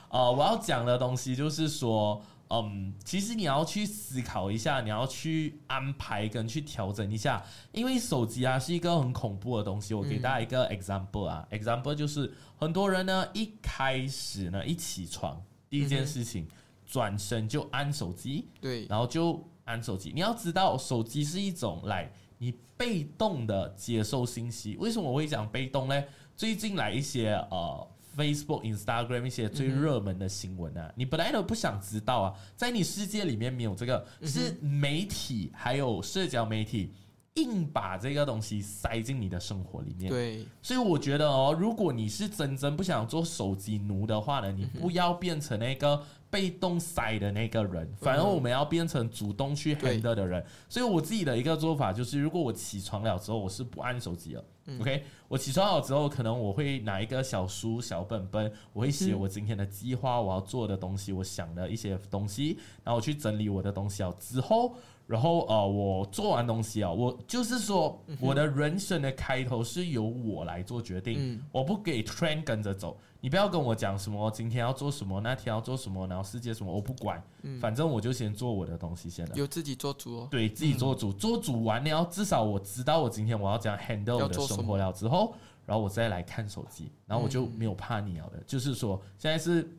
[0.10, 9.94] 呃，我要讲的东西就是说，嗯，其实你要去思考一下，你要去安排跟去调整一下，因为手机啊是一个很恐怖的东西。
[9.94, 16.48] 我给大家一个 example 啊，example 就是很多人呢一开始呢一起床第一件事情。
[16.90, 20.12] 转身就按手机，对，然后就按手机。
[20.12, 24.76] 你要知道，手机是一种来你被动的接受信息。
[24.78, 26.04] 为什么我会讲被动呢？
[26.36, 27.88] 最近来一些呃
[28.18, 36.92] ，Facebook、Instagram 一些最热门的新闻啊，你本来都不想知道啊，在你世界里面没有这个，是媒体还有社交媒体
[37.36, 40.10] 硬把这个东西塞进你的生活里面。
[40.10, 46.04] 对，所以我觉得哦，如果你是真正不想做手机奴的话呢，你不要变成那个。
[46.30, 50.46] 被动塞的那个人，反而我们要变成主动去 handle 的人。
[50.68, 54.44] 所以我自己的一个做法就是，如果我起床了之后，我是不按手机了。
[54.80, 64.14] OK，我起床了之后，可能我会拿一个小书、小本本，我会写我今天的计划，我要做的东西，我想的一些东西，然后我去整理我的东西啊。
[64.20, 64.76] 之后，
[65.08, 72.96] 然后呃，我做完东西啊，我就是说，我的人生的开头是由我来做决定，我不给 train 跟着走。
[73.22, 77.22] 你不要跟我讲什么今天要做什么，那天要做什么，然后世界什么，我不管，
[77.60, 79.36] 反正我就先做我的东西先了。
[79.36, 88.42] 有自己做主哦，对自己做主，做主完了，至少我知道我今天我要怎样 handle 我的生活了之后，然后我再来看手机，然后我就没有怕你了的。
[88.48, 89.70] 就是说，现在是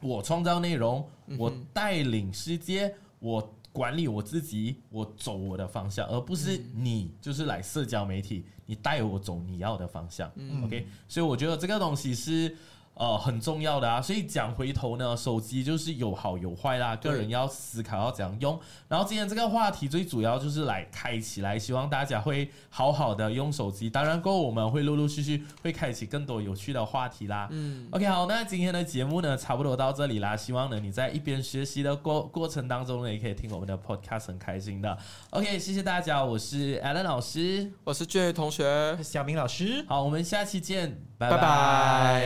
[0.00, 10.30] 我创造内容，我带领世界，我管理我自己，我走我的方向，而不是你就是来社交媒体，你带我走你要的方向。
[10.62, 12.54] OK，所以我觉得这个东西是。
[12.94, 18.60] 呃，很重要的啊，所以讲回头呢，手机就是有好有坏啦，个人要思考要怎样用。
[18.86, 23.88] 然后今天这个话题最主要就是来开起来，希望大家会好好的用手机。
[23.88, 27.48] 当然，过后我们会陆陆续续会开启更多有趣的话题啦。
[27.50, 30.36] 嗯，OK，好，那今天的节目呢，差不多到这里啦。
[30.36, 34.96] 希望呢你在一边学习的过过程当中呢，也可以听我们的 Podcast 很开心的。
[35.30, 39.84] OK，谢谢大家，我是 Alan 老师，我是俊同学，小明老师。
[39.88, 41.11] 好，我们下期见。
[41.30, 42.22] 拜拜。